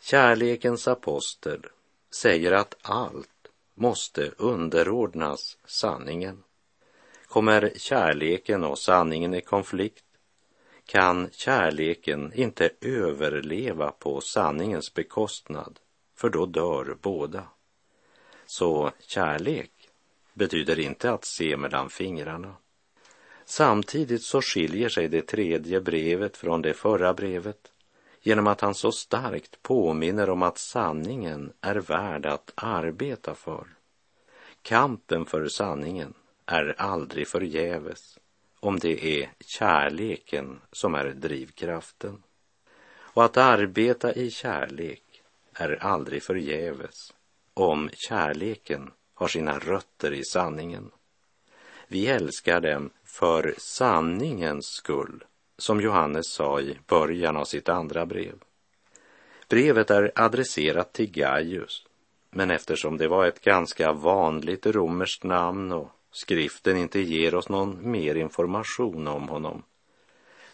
Kärlekens 0.00 0.88
apostel 0.88 1.66
säger 2.10 2.52
att 2.52 2.76
allt 2.82 3.28
måste 3.74 4.30
underordnas 4.36 5.58
sanningen. 5.64 6.42
Kommer 7.26 7.72
kärleken 7.76 8.64
och 8.64 8.78
sanningen 8.78 9.34
i 9.34 9.40
konflikt 9.40 10.05
kan 10.86 11.30
kärleken 11.32 12.32
inte 12.34 12.70
överleva 12.80 13.90
på 13.90 14.20
sanningens 14.20 14.94
bekostnad, 14.94 15.78
för 16.14 16.28
då 16.28 16.46
dör 16.46 16.96
båda. 17.02 17.42
Så 18.46 18.92
kärlek 19.00 19.70
betyder 20.34 20.78
inte 20.78 21.10
att 21.10 21.24
se 21.24 21.56
mellan 21.56 21.90
fingrarna. 21.90 22.54
Samtidigt 23.44 24.22
så 24.22 24.42
skiljer 24.42 24.88
sig 24.88 25.08
det 25.08 25.22
tredje 25.22 25.80
brevet 25.80 26.36
från 26.36 26.62
det 26.62 26.74
förra 26.74 27.14
brevet 27.14 27.72
genom 28.22 28.46
att 28.46 28.60
han 28.60 28.74
så 28.74 28.92
starkt 28.92 29.62
påminner 29.62 30.30
om 30.30 30.42
att 30.42 30.58
sanningen 30.58 31.52
är 31.60 31.76
värd 31.76 32.26
att 32.26 32.52
arbeta 32.54 33.34
för. 33.34 33.66
Kampen 34.62 35.26
för 35.26 35.48
sanningen 35.48 36.14
är 36.46 36.74
aldrig 36.78 37.28
förgäves 37.28 38.15
om 38.60 38.78
det 38.78 39.22
är 39.22 39.30
kärleken 39.40 40.60
som 40.72 40.94
är 40.94 41.04
drivkraften. 41.04 42.22
Och 42.88 43.24
att 43.24 43.36
arbeta 43.36 44.12
i 44.12 44.30
kärlek 44.30 45.02
är 45.52 45.84
aldrig 45.84 46.22
förgäves 46.22 47.12
om 47.54 47.90
kärleken 47.92 48.90
har 49.14 49.28
sina 49.28 49.58
rötter 49.58 50.12
i 50.12 50.24
sanningen. 50.24 50.90
Vi 51.88 52.06
älskar 52.06 52.60
dem 52.60 52.90
för 53.04 53.54
sanningens 53.58 54.66
skull, 54.66 55.24
som 55.58 55.80
Johannes 55.80 56.32
sa 56.32 56.60
i 56.60 56.78
början 56.86 57.36
av 57.36 57.44
sitt 57.44 57.68
andra 57.68 58.06
brev. 58.06 58.34
Brevet 59.48 59.90
är 59.90 60.12
adresserat 60.14 60.92
till 60.92 61.10
Gaius, 61.10 61.86
men 62.30 62.50
eftersom 62.50 62.96
det 62.96 63.08
var 63.08 63.26
ett 63.26 63.40
ganska 63.40 63.92
vanligt 63.92 64.66
romerskt 64.66 65.24
namn 65.24 65.72
och 65.72 65.90
skriften 66.16 66.76
inte 66.76 67.00
ger 67.00 67.34
oss 67.34 67.48
någon 67.48 67.90
mer 67.90 68.14
information 68.14 69.08
om 69.08 69.28
honom, 69.28 69.62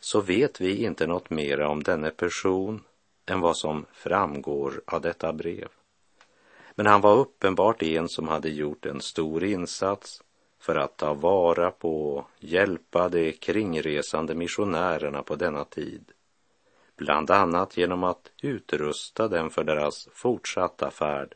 så 0.00 0.20
vet 0.20 0.60
vi 0.60 0.84
inte 0.84 1.06
något 1.06 1.30
mera 1.30 1.68
om 1.68 1.82
denne 1.82 2.10
person 2.10 2.84
än 3.26 3.40
vad 3.40 3.56
som 3.56 3.86
framgår 3.92 4.82
av 4.86 5.00
detta 5.00 5.32
brev. 5.32 5.68
Men 6.74 6.86
han 6.86 7.00
var 7.00 7.16
uppenbart 7.16 7.82
en 7.82 8.08
som 8.08 8.28
hade 8.28 8.48
gjort 8.48 8.86
en 8.86 9.00
stor 9.00 9.44
insats 9.44 10.22
för 10.58 10.76
att 10.76 10.96
ta 10.96 11.14
vara 11.14 11.70
på 11.70 12.16
och 12.16 12.24
hjälpa 12.38 13.08
de 13.08 13.32
kringresande 13.32 14.34
missionärerna 14.34 15.22
på 15.22 15.36
denna 15.36 15.64
tid, 15.64 16.12
bland 16.96 17.30
annat 17.30 17.76
genom 17.76 18.04
att 18.04 18.30
utrusta 18.42 19.28
dem 19.28 19.50
för 19.50 19.64
deras 19.64 20.08
fortsatta 20.12 20.90
färd. 20.90 21.34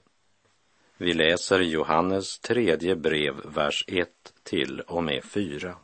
Vi 0.99 1.15
läser 1.15 1.61
Johannes 1.61 2.39
tredje 2.39 2.97
brev, 2.97 3.35
vers 3.45 3.85
1 3.87 4.09
till 4.43 4.81
och 4.81 5.05
med 5.05 5.25
4. 5.25 5.77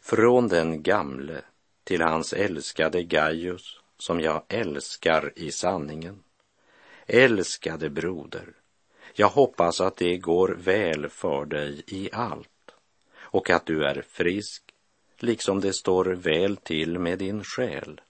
Från 0.00 0.48
den 0.48 0.82
gamle 0.82 1.42
till 1.84 2.02
hans 2.02 2.32
älskade 2.32 3.02
Gaius, 3.02 3.80
som 3.98 4.20
jag 4.20 4.42
älskar 4.48 5.32
i 5.36 5.50
sanningen. 5.52 6.22
Älskade 7.06 7.90
broder, 7.90 8.46
jag 9.14 9.28
hoppas 9.28 9.80
att 9.80 9.96
det 9.96 10.18
går 10.18 10.48
väl 10.48 11.08
för 11.08 11.44
dig 11.44 11.82
i 11.86 12.08
allt 12.12 12.74
och 13.14 13.50
att 13.50 13.66
du 13.66 13.84
är 13.84 14.04
frisk, 14.08 14.62
liksom 15.18 15.60
det 15.60 15.72
står 15.72 16.04
väl 16.04 16.56
till 16.56 16.98
med 16.98 17.18
din 17.18 17.44
själ. 17.44 18.00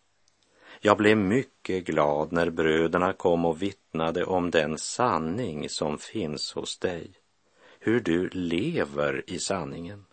Jag 0.83 0.97
blev 0.97 1.17
mycket 1.17 1.85
glad 1.85 2.33
när 2.33 2.51
bröderna 2.51 3.13
kom 3.13 3.45
och 3.45 3.63
vittnade 3.63 4.25
om 4.25 4.51
den 4.51 4.79
sanning 4.79 5.69
som 5.69 5.99
finns 5.99 6.53
hos 6.53 6.79
dig, 6.79 7.11
hur 7.79 8.01
du 8.01 8.29
lever 8.29 9.25
i 9.27 9.39
sanningen. 9.39 10.05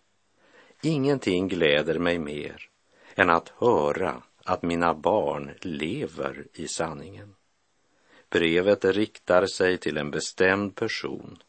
Ingenting 0.82 1.48
gläder 1.48 1.98
mig 1.98 2.18
mer 2.18 2.68
än 3.14 3.30
att 3.30 3.52
höra 3.58 4.22
att 4.44 4.62
mina 4.62 4.94
barn 4.94 5.50
lever 5.60 6.46
i 6.54 6.68
sanningen. 6.68 7.34
Brevet 8.30 8.84
riktar 8.84 9.46
sig 9.46 9.78
till 9.78 9.96
en 9.96 10.10
bestämd 10.10 10.74
person 10.74 11.42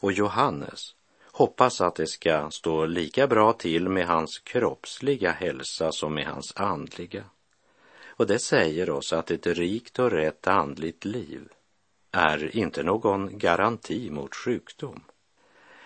och 0.00 0.12
Johannes 0.12 0.94
hoppas 1.32 1.80
att 1.80 1.94
det 1.94 2.06
ska 2.06 2.50
stå 2.50 2.86
lika 2.86 3.26
bra 3.26 3.52
till 3.52 3.88
med 3.88 4.06
hans 4.06 4.38
kroppsliga 4.38 5.32
hälsa 5.32 5.92
som 5.92 6.14
med 6.14 6.26
hans 6.26 6.52
andliga. 6.56 7.24
Och 8.16 8.26
det 8.26 8.38
säger 8.38 8.90
oss 8.90 9.12
att 9.12 9.30
ett 9.30 9.46
rikt 9.46 9.98
och 9.98 10.10
rätt 10.10 10.46
andligt 10.46 11.04
liv 11.04 11.48
är 12.10 12.56
inte 12.56 12.82
någon 12.82 13.38
garanti 13.38 14.10
mot 14.10 14.34
sjukdom. 14.34 15.04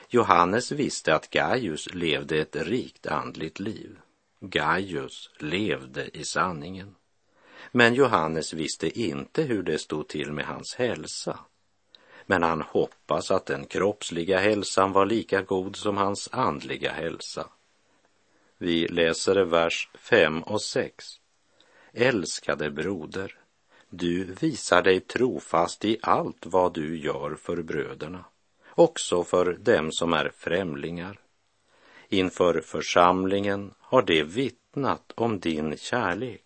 Johannes 0.08 0.72
visste 0.72 1.14
att 1.14 1.30
Gaius 1.30 1.94
levde 1.94 2.40
ett 2.40 2.56
rikt 2.56 3.06
andligt 3.06 3.60
liv. 3.60 3.98
Gaius 4.40 5.30
levde 5.38 6.18
i 6.18 6.24
sanningen. 6.24 6.94
Men 7.72 7.94
Johannes 7.94 8.52
visste 8.52 9.00
inte 9.00 9.42
hur 9.42 9.62
det 9.62 9.78
stod 9.78 10.08
till 10.08 10.32
med 10.32 10.44
hans 10.44 10.74
hälsa. 10.74 11.38
Men 12.26 12.42
han 12.42 12.62
hoppas 12.62 13.30
att 13.30 13.46
den 13.46 13.66
kroppsliga 13.66 14.38
hälsan 14.38 14.92
var 14.92 15.06
lika 15.06 15.42
god 15.42 15.76
som 15.76 15.96
hans 15.96 16.28
andliga 16.32 16.92
hälsa. 16.92 17.46
Vi 18.58 18.88
läser 18.88 19.44
vers 19.44 19.90
5 19.94 20.42
och 20.42 20.62
6 20.62 21.19
älskade 21.92 22.70
broder, 22.70 23.34
du 23.88 24.24
visar 24.24 24.82
dig 24.82 25.00
trofast 25.00 25.84
i 25.84 25.98
allt 26.02 26.46
vad 26.46 26.74
du 26.74 26.98
gör 26.98 27.34
för 27.34 27.62
bröderna, 27.62 28.24
också 28.68 29.24
för 29.24 29.52
dem 29.52 29.92
som 29.92 30.12
är 30.12 30.32
främlingar. 30.36 31.18
Inför 32.08 32.60
församlingen 32.60 33.74
har 33.78 34.02
de 34.02 34.22
vittnat 34.22 35.12
om 35.14 35.40
din 35.40 35.76
kärlek 35.76 36.44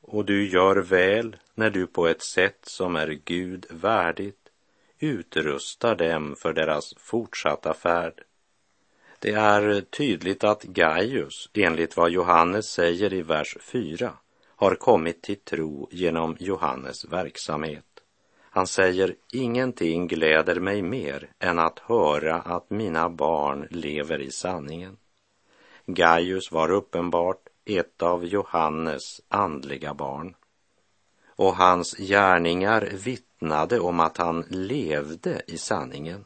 och 0.00 0.24
du 0.24 0.48
gör 0.48 0.76
väl 0.76 1.36
när 1.54 1.70
du 1.70 1.86
på 1.86 2.06
ett 2.06 2.22
sätt 2.22 2.58
som 2.62 2.96
är 2.96 3.08
Gud 3.24 3.66
värdigt 3.70 4.46
utrustar 4.98 5.94
dem 5.94 6.36
för 6.38 6.52
deras 6.52 6.94
fortsatta 6.98 7.74
färd. 7.74 8.22
Det 9.18 9.32
är 9.32 9.80
tydligt 9.80 10.44
att 10.44 10.62
Gaius, 10.62 11.50
enligt 11.54 11.96
vad 11.96 12.10
Johannes 12.10 12.66
säger 12.66 13.12
i 13.12 13.22
vers 13.22 13.56
4, 13.60 14.12
har 14.56 14.74
kommit 14.74 15.22
till 15.22 15.40
tro 15.40 15.88
genom 15.90 16.36
Johannes 16.40 17.04
verksamhet. 17.04 17.84
Han 18.40 18.66
säger, 18.66 19.14
ingenting 19.32 20.06
gläder 20.06 20.60
mig 20.60 20.82
mer 20.82 21.30
än 21.38 21.58
att 21.58 21.78
höra 21.78 22.34
att 22.36 22.70
mina 22.70 23.10
barn 23.10 23.68
lever 23.70 24.20
i 24.20 24.30
sanningen. 24.30 24.96
Gaius 25.86 26.52
var 26.52 26.70
uppenbart 26.70 27.48
ett 27.64 28.02
av 28.02 28.24
Johannes 28.24 29.20
andliga 29.28 29.94
barn. 29.94 30.34
Och 31.26 31.56
hans 31.56 31.96
gärningar 31.96 32.90
vittnade 33.04 33.80
om 33.80 34.00
att 34.00 34.16
han 34.16 34.44
levde 34.48 35.42
i 35.46 35.58
sanningen. 35.58 36.24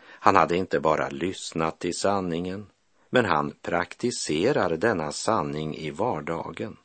Han 0.00 0.36
hade 0.36 0.56
inte 0.56 0.80
bara 0.80 1.08
lyssnat 1.08 1.78
till 1.78 1.94
sanningen, 1.94 2.66
men 3.10 3.24
han 3.24 3.54
praktiserar 3.62 4.76
denna 4.76 5.12
sanning 5.12 5.76
i 5.76 5.90
vardagen. 5.90 6.76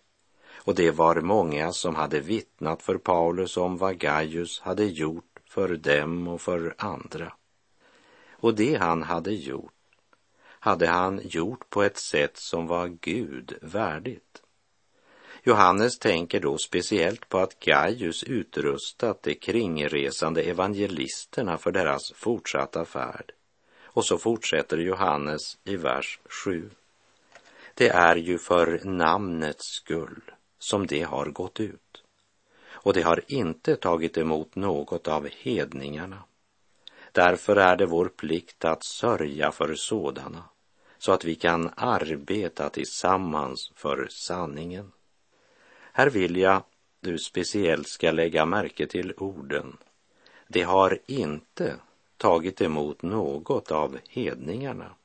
Och 0.68 0.76
det 0.76 0.92
var 0.92 1.16
många 1.22 1.72
som 1.72 1.96
hade 1.96 2.20
vittnat 2.20 2.82
för 2.82 2.98
Paulus 2.98 3.58
om 3.58 3.78
vad 3.78 3.98
Gaius 3.98 4.60
hade 4.60 4.86
gjort 4.86 5.40
för 5.46 5.76
dem 5.76 6.28
och 6.28 6.42
för 6.42 6.76
andra. 6.78 7.34
Och 8.32 8.56
det 8.56 8.76
han 8.76 9.04
hade 9.04 9.32
gjort 9.32 9.74
hade 10.60 10.88
han 10.88 11.22
gjort 11.24 11.70
på 11.70 11.84
ett 11.84 11.98
sätt 11.98 12.38
som 12.38 12.68
var 12.68 12.88
Gud 12.88 13.58
värdigt. 13.62 14.42
Johannes 15.44 16.00
tänker 16.00 16.40
då 16.40 16.58
speciellt 16.58 17.30
på 17.30 17.38
att 17.38 17.60
Gaius 17.60 18.24
utrustat 18.24 19.24
de 19.24 19.36
kringresande 19.36 20.42
evangelisterna 20.42 21.58
för 21.58 21.72
deras 21.72 22.12
fortsatta 22.12 22.86
färd. 22.86 23.32
Och 23.84 24.06
så 24.06 24.18
fortsätter 24.18 24.78
Johannes 24.78 25.58
i 25.64 25.76
vers 25.76 26.20
7. 26.26 26.70
Det 27.74 27.90
är 27.90 28.16
ju 28.16 28.38
för 28.38 28.82
namnets 28.84 29.66
skull 29.66 30.22
som 30.60 30.88
det 30.88 31.04
har 31.04 31.26
gått 31.26 31.60
ut. 31.60 32.04
Och 32.70 32.94
det 32.94 33.02
har 33.02 33.24
inte 33.28 33.76
tagit 33.76 34.18
emot 34.18 34.56
något 34.56 35.08
av 35.08 35.28
hedningarna. 35.28 36.24
Därför 37.12 37.56
är 37.56 37.76
det 37.76 37.86
vår 37.86 38.06
plikt 38.06 38.66
att 38.66 38.84
sörja 38.84 39.52
för 39.52 39.76
sådana, 39.76 40.44
så 40.98 41.12
att 41.12 41.26
vi 41.26 41.36
kan 41.36 41.70
arbeta 41.76 42.70
tillsammans 42.70 43.72
för 43.76 44.08
sanningen. 44.10 44.92
Här 45.94 46.10
vill 46.10 46.36
jag 46.36 46.64
du 47.00 47.18
speciellt 47.18 47.88
ska 47.88 48.12
lägga 48.12 48.46
märke 48.46 48.88
till 48.88 49.14
orden. 49.18 49.78
Det 50.48 50.64
har 50.64 51.00
inte 51.06 51.76
tagit 52.18 52.62
emot 52.62 53.02
något 53.02 53.72
av 53.72 53.98
hedningarna. 54.10 54.96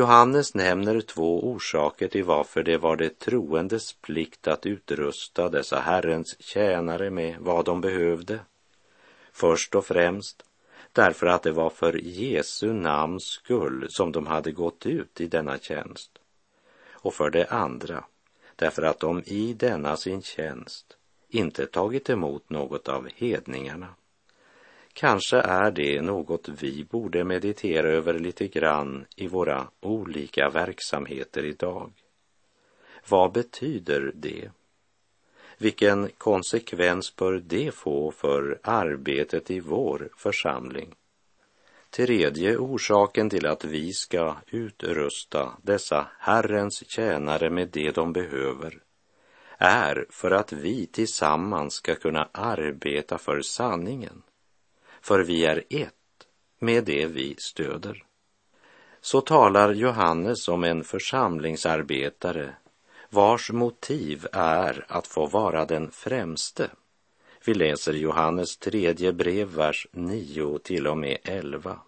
Johannes 0.00 0.54
nämner 0.54 1.00
två 1.00 1.44
orsaker 1.50 2.08
till 2.08 2.24
varför 2.24 2.62
det 2.62 2.78
var 2.78 2.96
det 2.96 3.18
troendes 3.18 3.92
plikt 3.92 4.48
att 4.48 4.66
utrusta 4.66 5.48
dessa 5.48 5.80
Herrens 5.80 6.42
tjänare 6.42 7.10
med 7.10 7.36
vad 7.40 7.64
de 7.64 7.80
behövde. 7.80 8.40
Först 9.32 9.74
och 9.74 9.86
främst 9.86 10.44
därför 10.92 11.26
att 11.26 11.42
det 11.42 11.52
var 11.52 11.70
för 11.70 12.00
Jesu 12.02 12.72
namns 12.72 13.24
skull 13.24 13.86
som 13.90 14.12
de 14.12 14.26
hade 14.26 14.52
gått 14.52 14.86
ut 14.86 15.20
i 15.20 15.26
denna 15.26 15.58
tjänst. 15.58 16.10
Och 16.90 17.14
för 17.14 17.30
det 17.30 17.46
andra 17.46 18.04
därför 18.56 18.82
att 18.82 19.00
de 19.00 19.22
i 19.26 19.54
denna 19.54 19.96
sin 19.96 20.22
tjänst 20.22 20.96
inte 21.28 21.66
tagit 21.66 22.10
emot 22.10 22.50
något 22.50 22.88
av 22.88 23.08
hedningarna. 23.14 23.94
Kanske 24.92 25.36
är 25.36 25.70
det 25.70 26.02
något 26.02 26.48
vi 26.48 26.84
borde 26.84 27.24
meditera 27.24 27.88
över 27.88 28.18
lite 28.18 28.46
grann 28.48 29.06
i 29.16 29.28
våra 29.28 29.68
olika 29.80 30.50
verksamheter 30.50 31.44
idag. 31.44 31.92
Vad 33.08 33.32
betyder 33.32 34.12
det? 34.14 34.50
Vilken 35.58 36.08
konsekvens 36.18 37.16
bör 37.16 37.42
det 37.46 37.74
få 37.74 38.10
för 38.10 38.60
arbetet 38.62 39.50
i 39.50 39.60
vår 39.60 40.08
församling? 40.16 40.94
Tredje 41.90 42.56
orsaken 42.56 43.30
till 43.30 43.46
att 43.46 43.64
vi 43.64 43.92
ska 43.92 44.36
utrusta 44.46 45.52
dessa 45.62 46.06
Herrens 46.18 46.90
tjänare 46.90 47.50
med 47.50 47.68
det 47.68 47.94
de 47.94 48.12
behöver 48.12 48.82
är 49.58 50.06
för 50.10 50.30
att 50.30 50.52
vi 50.52 50.86
tillsammans 50.86 51.74
ska 51.74 51.94
kunna 51.94 52.28
arbeta 52.32 53.18
för 53.18 53.40
sanningen. 53.40 54.22
För 55.00 55.20
vi 55.20 55.44
är 55.44 55.64
ett 55.70 55.94
med 56.58 56.84
det 56.84 57.06
vi 57.06 57.34
stöder. 57.38 58.04
Så 59.00 59.20
talar 59.20 59.72
Johannes 59.72 60.48
om 60.48 60.64
en 60.64 60.84
församlingsarbetare 60.84 62.54
vars 63.10 63.50
motiv 63.50 64.26
är 64.32 64.84
att 64.88 65.06
få 65.06 65.26
vara 65.26 65.64
den 65.64 65.90
främste. 65.90 66.70
Vi 67.44 67.54
läser 67.54 67.92
Johannes 67.92 68.56
tredje 68.56 69.12
brev, 69.12 69.48
vers 69.48 69.86
9 69.92 70.58
till 70.58 70.86
och 70.86 70.98
med 70.98 71.18
11. 71.22 71.78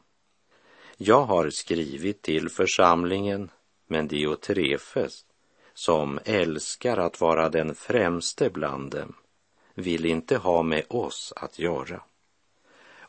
Jag 0.96 1.24
har 1.24 1.50
skrivit 1.50 2.22
till 2.22 2.48
församlingen, 2.48 3.50
men 3.86 4.08
Diotrefes, 4.08 5.24
som 5.74 6.18
älskar 6.24 6.96
att 6.96 7.20
vara 7.20 7.48
den 7.48 7.74
främste 7.74 8.50
bland 8.50 8.90
dem, 8.90 9.14
vill 9.74 10.04
inte 10.04 10.36
ha 10.36 10.62
med 10.62 10.84
oss 10.88 11.32
att 11.36 11.58
göra. 11.58 12.02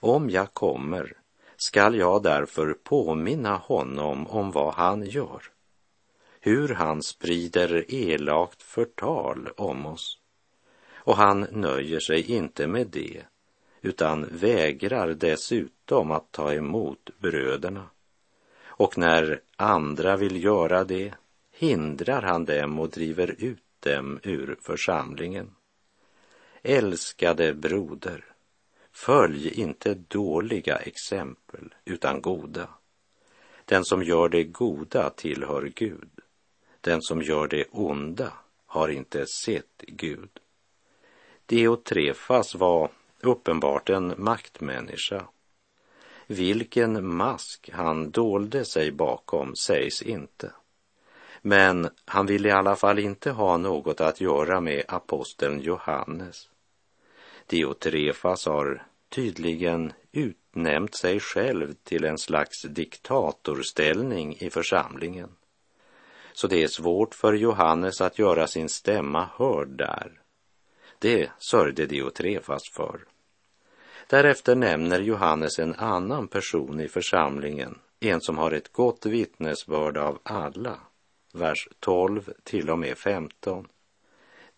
Om 0.03 0.29
jag 0.29 0.53
kommer 0.53 1.17
skall 1.57 1.95
jag 1.95 2.23
därför 2.23 2.73
påminna 2.73 3.55
honom 3.55 4.27
om 4.27 4.51
vad 4.51 4.73
han 4.73 5.03
gör 5.03 5.41
hur 6.45 6.69
han 6.69 7.03
sprider 7.03 7.85
elakt 7.87 8.61
förtal 8.61 9.49
om 9.57 9.85
oss. 9.85 10.19
Och 10.93 11.15
han 11.17 11.47
nöjer 11.51 11.99
sig 11.99 12.31
inte 12.31 12.67
med 12.67 12.87
det, 12.87 13.23
utan 13.81 14.27
vägrar 14.31 15.07
dessutom 15.07 16.11
att 16.11 16.31
ta 16.31 16.53
emot 16.53 17.09
bröderna. 17.19 17.85
Och 18.63 18.97
när 18.97 19.41
andra 19.55 20.17
vill 20.17 20.43
göra 20.43 20.83
det 20.83 21.13
hindrar 21.51 22.21
han 22.21 22.45
dem 22.45 22.79
och 22.79 22.89
driver 22.89 23.35
ut 23.39 23.63
dem 23.79 24.19
ur 24.23 24.57
församlingen. 24.61 25.55
Älskade 26.61 27.53
broder, 27.53 28.32
följ 28.93 29.61
inte 29.61 29.93
dåliga 29.93 30.75
exempel 30.75 31.73
utan 31.85 32.21
goda. 32.21 32.67
Den 33.65 33.85
som 33.85 34.03
gör 34.03 34.29
det 34.29 34.43
goda 34.43 35.09
tillhör 35.09 35.71
Gud. 35.75 36.09
Den 36.81 37.01
som 37.01 37.21
gör 37.21 37.47
det 37.47 37.65
onda 37.71 38.33
har 38.65 38.89
inte 38.89 39.25
sett 39.25 39.81
Gud. 39.87 40.29
Deotrefas 41.45 42.55
var 42.55 42.91
uppenbart 43.21 43.89
en 43.89 44.13
maktmänniska. 44.17 45.27
Vilken 46.27 47.15
mask 47.15 47.69
han 47.73 48.11
dolde 48.11 48.65
sig 48.65 48.91
bakom 48.91 49.55
sägs 49.55 50.01
inte. 50.01 50.51
Men 51.41 51.89
han 52.05 52.25
ville 52.25 52.49
i 52.49 52.51
alla 52.51 52.75
fall 52.75 52.99
inte 52.99 53.31
ha 53.31 53.57
något 53.57 54.01
att 54.01 54.21
göra 54.21 54.61
med 54.61 54.83
aposteln 54.87 55.59
Johannes. 55.59 56.49
Diotrefas 57.53 58.45
har 58.45 58.85
tydligen 59.09 59.93
utnämnt 60.11 60.95
sig 60.95 61.19
själv 61.19 61.73
till 61.83 62.03
en 62.03 62.17
slags 62.17 62.61
diktatorställning 62.61 64.35
i 64.39 64.49
församlingen 64.49 65.29
så 66.33 66.47
det 66.47 66.63
är 66.63 66.67
svårt 66.67 67.15
för 67.15 67.33
Johannes 67.33 68.01
att 68.01 68.19
göra 68.19 68.47
sin 68.47 68.69
stämma 68.69 69.29
hörd 69.35 69.77
där. 69.77 70.11
Det 70.99 71.29
sörjde 71.39 71.85
Diotrefas 71.85 72.61
för. 72.73 72.99
Därefter 74.07 74.55
nämner 74.55 74.99
Johannes 74.99 75.59
en 75.59 75.75
annan 75.75 76.27
person 76.27 76.79
i 76.79 76.87
församlingen, 76.87 77.79
en 77.99 78.21
som 78.21 78.37
har 78.37 78.51
ett 78.51 78.71
gott 78.71 79.05
vittnesbörd 79.05 79.97
av 79.97 80.19
alla, 80.23 80.79
vers 81.33 81.67
12 81.79 82.33
till 82.43 82.69
och 82.69 82.79
med 82.79 82.97
15. 82.97 83.67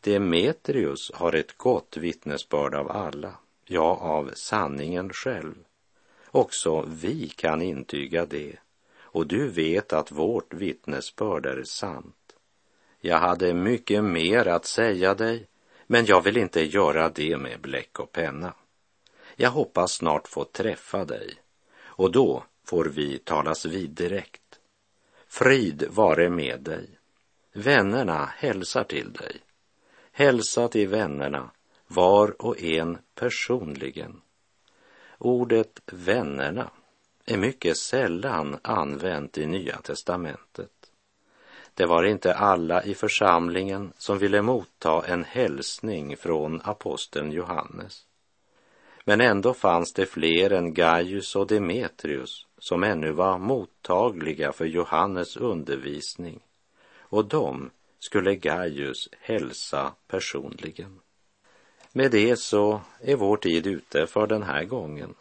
Demetrius 0.06 1.12
har 1.14 1.34
ett 1.34 1.58
gott 1.58 1.98
vittnesbörd 1.98 2.76
av 2.76 2.92
alla, 2.92 3.34
ja, 3.66 3.96
av 4.02 4.32
sanningen 4.34 5.10
själv. 5.14 5.56
Också 6.28 6.86
vi 6.88 7.30
kan 7.30 7.62
intyga 7.62 8.26
det 8.26 8.56
och 9.00 9.28
du 9.28 9.48
vet 9.48 9.94
att 9.94 10.12
vårt 10.12 10.54
vittnesbörd 10.54 11.46
är 11.46 11.64
sant. 11.64 12.36
Jag 13.00 13.18
hade 13.18 13.54
mycket 13.54 14.04
mer 14.04 14.48
att 14.48 14.66
säga 14.66 15.14
dig, 15.14 15.48
men 15.88 16.06
jag 16.06 16.22
vill 16.22 16.38
inte 16.38 16.62
göra 16.62 17.10
det 17.10 17.38
med 17.38 17.62
bläck 17.62 18.00
och 18.00 18.12
penna. 18.12 18.54
Jag 19.36 19.52
hoppas 19.52 19.92
snart 19.92 20.28
få 20.28 20.44
träffa 20.44 21.06
dig 21.06 21.36
och 21.78 22.12
då 22.12 22.44
får 22.66 22.86
vi 22.86 23.18
talas 23.18 23.66
vid 23.66 23.90
direkt. 23.90 24.60
Frid 25.28 25.88
vare 25.90 26.30
med 26.30 26.62
dig. 26.62 26.90
Vännerna 27.54 28.26
hälsar 28.26 28.84
till 28.84 29.14
dig. 29.14 29.42
Hälsa 30.18 30.68
till 30.68 30.88
vännerna, 30.88 31.50
var 31.88 32.42
och 32.42 32.64
en 32.64 32.98
personligen. 33.16 34.22
Ordet 35.18 35.82
vännerna 35.86 36.70
är 37.26 37.38
mycket 37.38 37.78
sällan 37.78 38.58
använt 38.62 39.38
i 39.38 39.46
Nya 39.46 39.78
testamentet. 39.78 40.72
Det 41.74 41.86
var 41.86 42.04
inte 42.04 42.36
alla 42.36 42.84
i 42.84 42.96
församlingen 42.96 43.94
som 43.98 44.18
ville 44.18 44.42
motta 44.42 45.06
en 45.08 45.24
hälsning 45.24 46.18
från 46.18 46.62
aposteln 46.64 47.32
Johannes. 47.32 48.06
Men 49.04 49.22
ändå 49.22 49.54
fanns 49.54 49.94
det 49.94 50.06
fler 50.06 50.50
än 50.50 50.74
Gaius 50.74 51.36
och 51.36 51.48
Demetrius 51.48 52.46
som 52.58 52.84
ännu 52.84 53.12
var 53.12 53.38
mottagliga 53.38 54.52
för 54.52 54.66
Johannes 54.66 55.38
undervisning 55.38 56.40
och 56.98 57.26
de 57.26 57.72
skulle 58.06 58.36
Gaius 58.36 59.10
hälsa 59.20 59.94
personligen. 60.08 61.00
Med 61.92 62.12
det 62.12 62.40
så 62.40 62.82
är 63.02 63.16
vår 63.16 63.38
tid 63.38 63.68
ute 63.68 64.08
för 64.08 64.28
den 64.28 64.44
här 64.44 64.64
gången. 64.64 65.14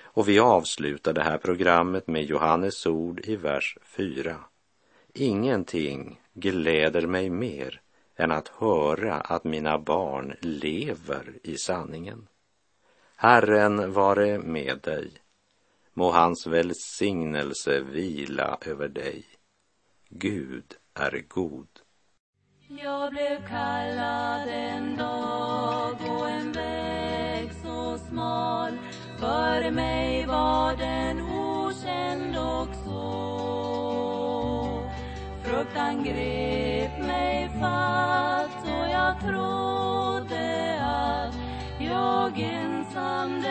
Och 0.00 0.28
vi 0.28 0.38
avslutar 0.38 1.12
det 1.12 1.22
här 1.22 1.38
programmet 1.38 2.06
med 2.06 2.24
Johannes 2.24 2.86
ord 2.86 3.20
i 3.24 3.36
vers 3.36 3.78
4. 3.82 4.36
Ingenting 5.14 6.20
gläder 6.34 7.06
mig 7.06 7.30
mer 7.30 7.80
än 8.16 8.32
att 8.32 8.48
höra 8.48 9.14
att 9.14 9.44
mina 9.44 9.78
barn 9.78 10.34
lever 10.40 11.32
i 11.42 11.56
sanningen. 11.56 12.28
Herren 13.16 13.92
vare 13.92 14.38
med 14.38 14.80
dig. 14.82 15.10
Må 15.92 16.10
hans 16.10 16.46
välsignelse 16.46 17.80
vila 17.80 18.58
över 18.60 18.88
dig. 18.88 19.24
Gud 20.08 20.74
är 20.94 21.24
god. 21.28 21.75
Jag 22.68 23.10
blev 23.10 23.48
kallad 23.48 24.48
en 24.48 24.96
dag 24.96 25.96
och 26.10 26.30
en 26.30 26.52
väg 26.52 27.50
så 27.62 27.98
smal. 27.98 28.72
För 29.18 29.70
mig 29.70 30.26
var 30.26 30.76
den 30.76 31.20
okänd 31.20 32.36
och 32.36 32.68
så. 32.84 33.22
Fruktan 35.42 36.04
grep 36.04 36.98
mig 36.98 37.50
fatt 37.60 38.64
och 38.64 38.88
jag 38.88 39.20
trodde 39.20 40.78
att 40.80 41.34
jag 41.78 42.38
ensam 42.38 43.42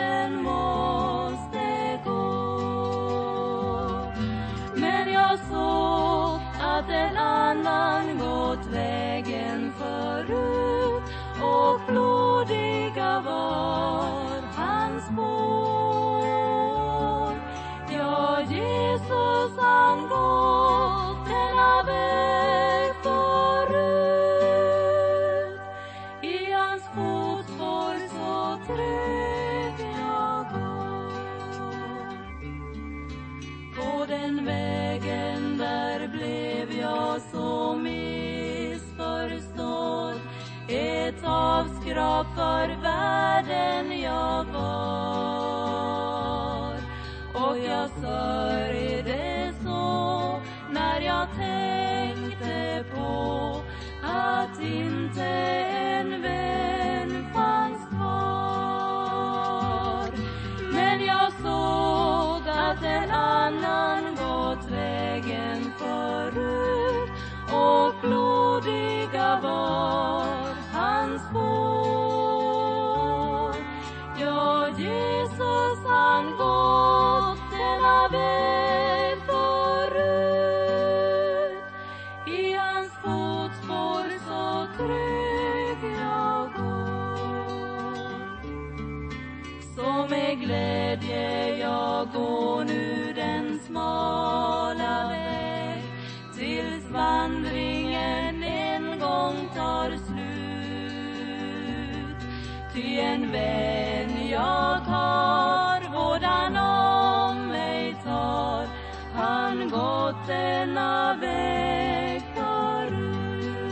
vän 103.36 104.28
jag 104.30 104.80
har 104.92 105.80
vårdan 105.94 106.56
om 106.56 107.48
mig 107.48 107.96
tar 108.04 108.66
han 109.14 109.70
gått 109.70 110.26
denna 110.26 111.14
väg 111.14 112.22
förut. 112.34 113.70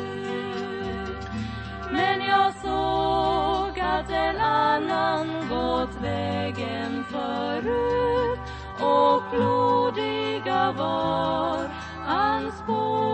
Men 1.92 2.20
jag 2.20 2.52
såg 2.54 3.80
att 3.80 4.10
en 4.10 4.36
annan 4.40 5.26
gått 5.48 6.02
vägen 6.02 7.04
förut 7.10 8.38
och 8.80 9.22
blodiga 9.30 10.72
var 10.72 11.70
hans 12.06 12.54
spår. 12.58 13.13